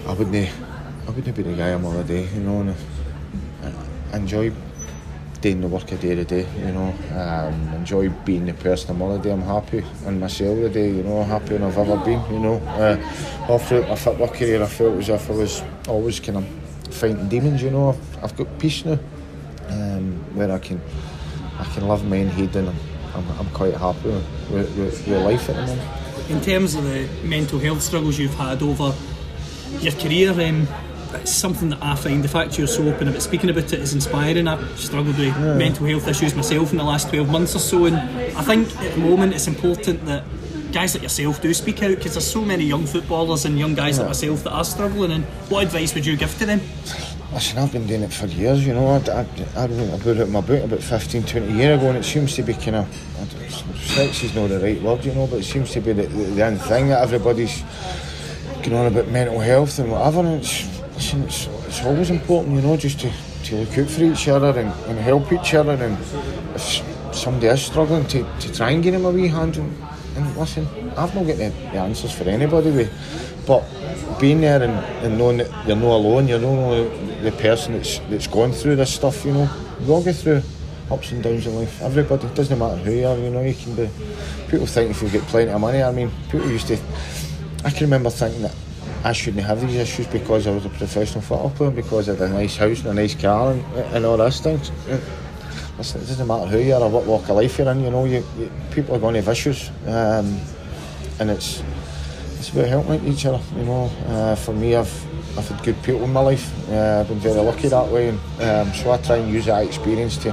[0.07, 0.51] I wouldn't,
[1.09, 2.29] I wouldn't be the guy I'm all day.
[2.33, 2.75] You know, and
[3.65, 3.73] I,
[4.13, 4.53] I enjoy
[5.41, 6.95] doing the work I do today, you know.
[7.15, 9.31] Um, enjoy being the person I'm already.
[9.31, 12.57] I'm happy in myself today, you know, happier than I've ever been, you know.
[12.57, 12.97] Uh,
[13.49, 17.29] all throughout my football career, I felt as if I was always kind of fighting
[17.29, 17.91] demons, you know.
[17.91, 18.99] I've, I've got peace now
[19.69, 20.81] um, where I can
[21.59, 22.77] I can live my own head and I'm,
[23.15, 26.31] I'm, I'm quite happy with, with, with life at the moment.
[26.31, 28.95] In terms of the mental health struggles you've had over
[29.81, 30.69] your career, um,
[31.15, 33.95] it's something that I find the fact you're so open about speaking about it is
[33.95, 34.49] inspiring.
[34.49, 35.55] I've struggled with yeah.
[35.55, 38.95] mental health issues myself in the last 12 months or so, and I think at
[38.95, 40.25] the moment it's important that
[40.73, 43.97] guys like yourself do speak out because there's so many young footballers and young guys
[43.97, 44.03] yeah.
[44.03, 45.13] like myself that are struggling.
[45.13, 46.61] And what advice would you give to them?
[47.33, 48.89] Listen, I've been doing it for years, you know.
[48.89, 49.27] I, I,
[49.57, 52.35] I wrote about it in my book about 15, 20 years ago, and it seems
[52.37, 52.95] to be kind of,
[53.79, 56.25] sex is not the right word, you know, but it seems to be the, the,
[56.25, 57.63] the end thing that everybody's
[58.63, 60.21] going on about mental health and whatever.
[60.21, 63.13] And it's, it's, it's always important, you know, just to,
[63.45, 65.73] to look out for each other and, and help each other.
[65.73, 65.99] And
[66.55, 66.83] if
[67.15, 69.57] somebody is struggling, to, to try and give them a wee hand.
[69.57, 69.77] And,
[70.17, 70.67] and listen,
[70.97, 73.65] I've not got the, the answers for anybody, with, but
[74.19, 74.73] being there and,
[75.05, 76.89] and knowing that you're not alone, you're not only
[77.21, 79.51] the person that's that's gone through this stuff, you know.
[79.81, 80.43] We all go through
[80.91, 81.83] ups and downs in life.
[81.83, 83.91] Everybody, it doesn't matter who you are, you know, you can be.
[84.49, 86.79] People think if you get plenty of money, I mean, people used to.
[87.65, 88.55] I can remember thinking that
[89.07, 92.23] I shouldn't have these issues because I was a professional football player, because I had
[92.23, 94.73] a nice house and a nice car and, and all this things.
[95.79, 97.91] Listen, it doesn't matter who you are or what walk of life you're in, you
[97.93, 99.71] know, you, you people are going to have issues.
[99.87, 100.41] Um,
[101.21, 101.63] and it's
[102.39, 103.85] it's about helping each other, you know.
[104.09, 106.53] Uh, for me, I've I've had good people in my life.
[106.69, 109.65] Uh, I've been very lucky that way, and um, so I try and use that
[109.65, 110.33] experience to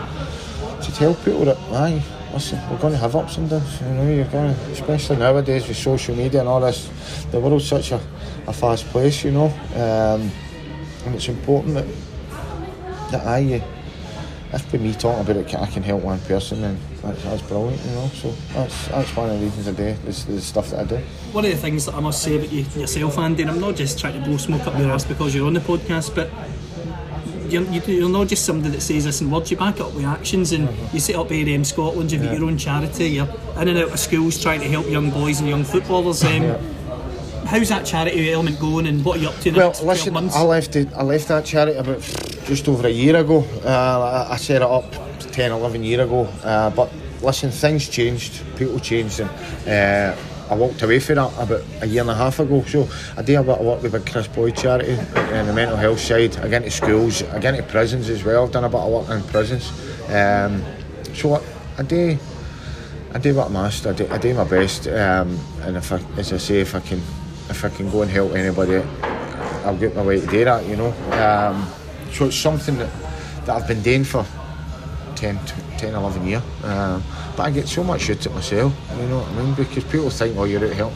[0.82, 2.02] to tell people that, aye,
[2.34, 3.82] listen, we're going to have ups and downs.
[3.82, 6.90] You know, you're going to, especially nowadays with social media and all this.
[7.32, 8.02] The world's such a,
[8.48, 10.30] a fast place, you know, um,
[11.06, 11.88] and it's important that
[13.12, 13.64] that I
[14.54, 17.84] if by me talking about it, I can help one person, then that's, that's brilliant,
[17.86, 18.08] you know.
[18.08, 20.98] So that's that's one of the reasons I do this, the stuff that I do.
[21.32, 23.76] One of the things that I must say about you yourself, Andy, and I'm not
[23.76, 26.30] just trying to blow smoke up your ass because you're on the podcast, but
[27.50, 30.06] you're, you're not just somebody that says this in words, you back it up with
[30.06, 30.96] actions and mm-hmm.
[30.96, 32.32] you set up ADM Scotland, you've yeah.
[32.32, 33.28] got your own charity, you're
[33.60, 36.24] in and out of schools trying to help young boys and young footballers.
[36.24, 36.60] Um, yeah.
[37.46, 40.76] How's that charity element going and what are you up to well, listen, I left
[40.76, 42.02] it, I left that charity about
[42.46, 43.46] just over a year ago.
[43.64, 44.86] Uh, I set it up
[45.20, 46.24] 10, 11 years ago.
[46.44, 46.92] Uh, but
[47.22, 49.30] listen, things changed, people changed, and
[49.68, 50.16] uh,
[50.50, 52.64] I walked away from that about a year and a half ago.
[52.64, 52.88] So
[53.18, 56.00] I do a bit of work with the Kris Boyd charity and the mental health
[56.00, 56.38] side.
[56.38, 58.46] I get into schools, I get into prisons as well.
[58.46, 59.70] I've done a bit of work in prisons.
[60.10, 60.64] Um,
[61.14, 61.42] so I,
[61.80, 62.18] I do.
[63.14, 63.86] I do what I must.
[63.86, 66.80] I do, I do my best, um, and if I, as I say, if I
[66.80, 67.00] can,
[67.50, 68.78] if I can go and help anybody,
[69.66, 70.66] I'll get my way to do that.
[70.66, 70.92] You know.
[71.12, 71.68] Um,
[72.14, 72.92] so it's something that,
[73.46, 74.26] that I've been doing for
[75.16, 75.40] 10,
[75.78, 76.44] 10 11 years.
[76.64, 77.02] Uh,
[77.36, 79.54] but I get so much out of myself, you know what I mean?
[79.56, 80.94] Because people think, oh, you're out help.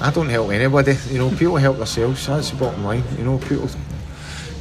[0.00, 3.04] I don't help anybody, you know, people help themselves, that's the bottom line.
[3.18, 3.68] You know, people,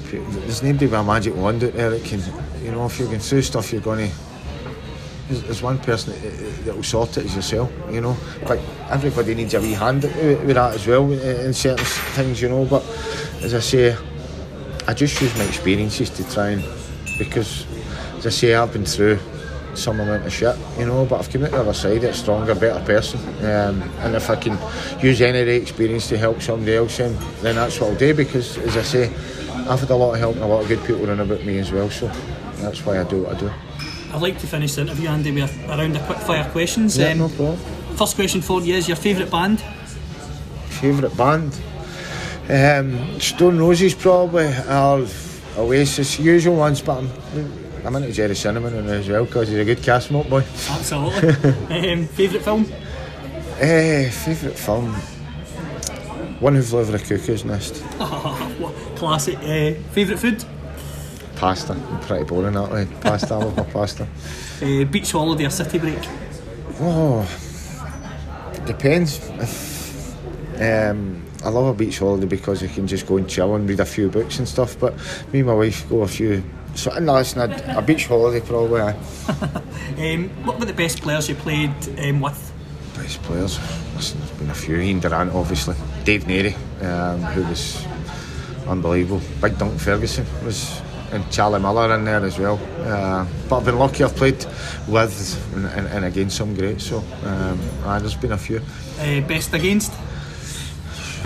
[0.10, 2.22] people there's nobody with a magic wand out there that can,
[2.64, 4.16] you know, if you're going through stuff, you're going to
[5.30, 6.14] there's, one person
[6.66, 8.18] that, will sort it is yourself, you know.
[8.48, 8.60] But
[8.90, 12.66] everybody needs a wee hand with that as well in certain things, you know.
[12.66, 12.84] But
[13.42, 13.96] as I say,
[14.88, 16.64] I just use my experiences to try and
[17.20, 17.66] because
[18.18, 19.20] as I say I've been through
[19.76, 22.56] some amount of shit, you know, but I've come out the other side a stronger,
[22.56, 23.20] better person.
[23.46, 24.58] Um, and if I can
[25.02, 28.14] use any of the experience to help somebody else, then, then that's what I'll do
[28.14, 29.14] because, as I say,
[29.70, 31.60] I've had a lot of help and a lot of good people around about me
[31.60, 32.08] as well, so
[32.58, 33.52] that's why I do what I do.
[34.12, 36.98] I'd like to finish the interview, Andy, with a, round of quick fire questions.
[36.98, 37.58] Yeah, um, no problem.
[37.96, 39.62] First question for you is your favourite band?
[40.70, 41.60] Favourite band?
[42.50, 45.06] Um, Stone Roses probably, or
[45.58, 47.10] Oasis, usual ones, but I'm,
[47.86, 50.44] I'm into Gerry Cinnamon as well because he's a good Castlemilk boy.
[50.70, 51.30] Absolutely.
[51.92, 52.66] um, favourite film?
[53.58, 54.94] Uh, favourite film?
[56.40, 57.84] One Who's over the cuckoo's nest.
[58.96, 59.38] Classic.
[59.38, 60.46] Uh, favourite food?
[61.40, 61.74] Pasta.
[62.02, 62.86] Pretty boring that way.
[63.00, 64.06] Pasta, I love my pasta.
[64.62, 66.00] Uh, beach holiday or city break?
[66.82, 67.26] Oh,
[68.66, 69.20] depends.
[69.40, 73.70] If, um, I love a beach holiday because you can just go and chill and
[73.70, 74.78] read a few books and stuff.
[74.78, 74.96] But
[75.32, 76.44] me and my wife go a few.
[76.76, 78.82] So no, listen, a, a beach holiday probably.
[78.82, 82.54] um, what were the best players you played um, with?
[82.98, 83.58] Best players.
[83.96, 84.76] Listen, there's been a few.
[84.76, 85.78] Ian Durrant, obviously.
[86.04, 87.86] Dave Narey, um, who was
[88.68, 89.22] unbelievable.
[89.42, 90.82] Big Dunk Ferguson was
[91.12, 92.60] and Charlie Miller in there as well.
[92.80, 94.46] Uh, but I've been lucky I've played
[94.88, 96.86] with and, and, and against some greats.
[96.86, 98.62] So um, there's been a few.
[99.00, 99.94] Uh, best against?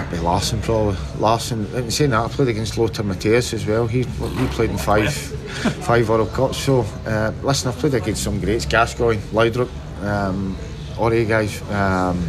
[0.09, 0.97] Be Larsson probably.
[1.19, 1.65] Larsson.
[1.75, 3.85] And saying that, I played against Lothar Matthäus as well.
[3.85, 5.13] He he played in five
[5.85, 6.57] five World Cups.
[6.57, 9.69] So uh, listen, I've played against some greats: Gascoigne, Laudrup,
[10.03, 10.57] um,
[10.97, 11.61] Ori guys.
[11.69, 12.27] Um,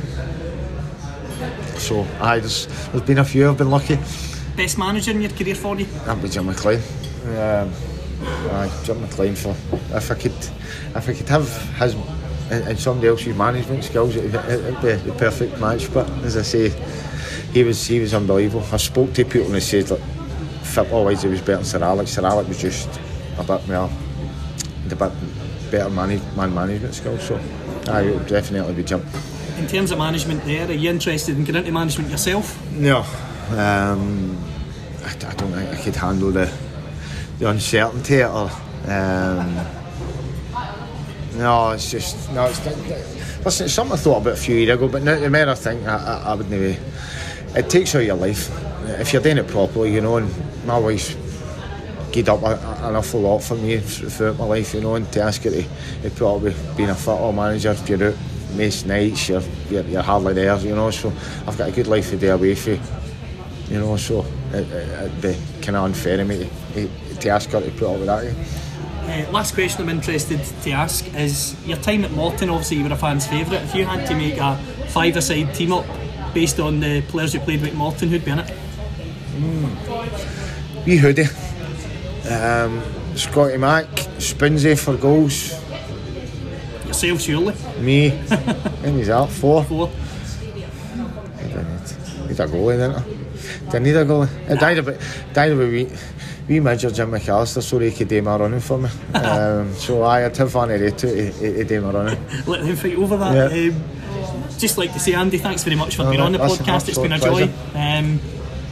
[1.79, 3.49] so aye, there's, there's been a few.
[3.49, 3.99] I've been lucky.
[4.57, 5.87] Best manager in your career for you?
[6.05, 6.81] That'd be Jim McLean.
[7.25, 7.72] Um,
[8.53, 9.57] aye, Jim McLean for
[9.97, 11.49] if I could if I could have
[11.79, 11.95] his
[12.51, 15.93] and, somebody else's management skills, it, would be the perfect match.
[15.93, 16.68] But as I say,
[17.53, 18.66] he was he was unbelievable.
[18.72, 20.01] I spoke to people and they said like
[20.62, 22.11] football wise he was better than Sir Alex.
[22.12, 22.89] Sir Alex was just
[23.39, 23.91] a bit more
[24.91, 25.12] a bit
[25.70, 27.22] better manage, man management skills.
[27.22, 27.41] So
[27.89, 29.09] I would definitely be jumped.
[29.59, 32.61] In terms of management, there, are you interested in getting into management yourself?
[32.72, 32.99] No,
[33.51, 34.37] um,
[35.05, 36.53] I, I, don't think I could handle the
[37.39, 38.51] the uncertainty or.
[38.87, 39.66] Um,
[41.37, 42.47] no, it's just no.
[42.47, 42.64] It's,
[43.45, 45.55] listen, it's something I thought about a few years ago, but now, the more I
[45.55, 46.78] think, I, I, I wouldn't be.
[47.59, 48.51] It takes out your life
[49.01, 50.16] if you're doing it properly, you know.
[50.16, 50.30] And
[50.66, 51.16] my wife's
[52.12, 54.95] given up a, an awful lot for me throughout my life, you know.
[54.95, 55.62] And to ask her to,
[56.03, 58.16] to probably being a football manager, if you're out
[58.55, 60.91] most nights, you're, you're, you're hardly there, you know.
[60.91, 61.12] So
[61.47, 62.78] I've got a good life to do away from,
[63.68, 63.97] you know.
[63.97, 66.89] So it, it, would be kind of unfair of me to,
[67.25, 68.25] to ask her to put up with that.
[69.05, 72.49] Uh, last question I'm interested to ask is your time at Morton.
[72.49, 73.62] Obviously, you were a fan's favourite.
[73.64, 74.57] If you had to make a
[74.89, 75.85] five-a-side team up
[76.33, 78.53] based on the players you played with Morton, who'd be in it?
[79.37, 80.87] Mm.
[80.87, 81.25] Wee Hoodie,
[82.31, 82.83] um,
[83.16, 83.87] Scotty Mack,
[84.18, 85.53] Spinsy for goals.
[86.87, 87.55] Yourself, surely.
[87.81, 88.11] Me.
[88.85, 89.64] and he's out, four.
[89.64, 89.91] Four.
[92.29, 93.70] Need a goalie, didn't I?
[93.70, 94.51] Didn't need a goalie.
[94.51, 95.01] It died a bit.
[95.33, 95.91] Died a bit
[96.49, 98.89] we measured Jim McAllister so he could do my running for me.
[99.15, 102.47] um, so I, I'd have fun of it to, to, do my running.
[102.47, 103.53] Let him fight over that.
[103.53, 103.71] Yeah.
[103.71, 103.85] Um,
[104.59, 106.89] just like to say, Andy, thanks very much for being on the podcast.
[106.89, 107.45] It's been a joy.
[107.75, 108.21] Um,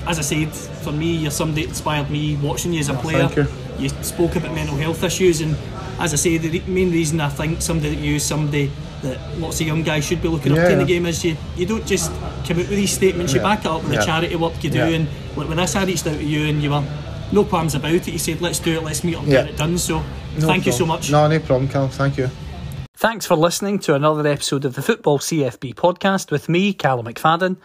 [0.07, 3.29] as I said, for me, you're somebody that inspired me watching you as a player.
[3.37, 3.47] You.
[3.79, 3.89] you.
[4.03, 5.57] spoke about mental health issues, and
[5.99, 8.70] as I say, the main reason I think somebody that you, somebody
[9.03, 11.25] that lots of young guys should be looking yeah, up to in the game is
[11.25, 14.05] you, you don't just come out with these statements, you back it up with the
[14.05, 14.81] charity work you do.
[14.81, 16.85] And like when this, I reached out to you and you were
[17.33, 18.07] no qualms about it.
[18.07, 19.78] He said, let's do it, let's meet up and get it done.
[19.78, 20.62] So no thank problem.
[20.64, 21.11] you so much.
[21.11, 21.89] No, no problem, Cal.
[21.89, 22.28] Thank you.
[22.95, 27.57] Thanks for listening to another episode of the Football CFB podcast with me, Callum McFadden.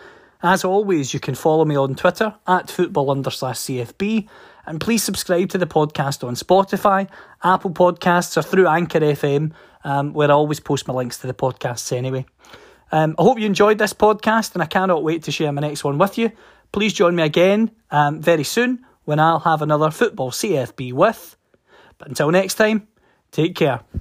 [0.41, 4.27] As always, you can follow me on Twitter at football under CFB
[4.65, 7.07] and please subscribe to the podcast on Spotify,
[7.43, 9.51] Apple Podcasts, or through Anchor FM,
[9.83, 12.25] um, where I always post my links to the podcasts anyway.
[12.91, 15.83] Um, I hope you enjoyed this podcast and I cannot wait to share my next
[15.83, 16.31] one with you.
[16.71, 21.37] Please join me again um, very soon when I'll have another Football CFB with.
[21.97, 22.89] But until next time,
[23.31, 23.79] take care.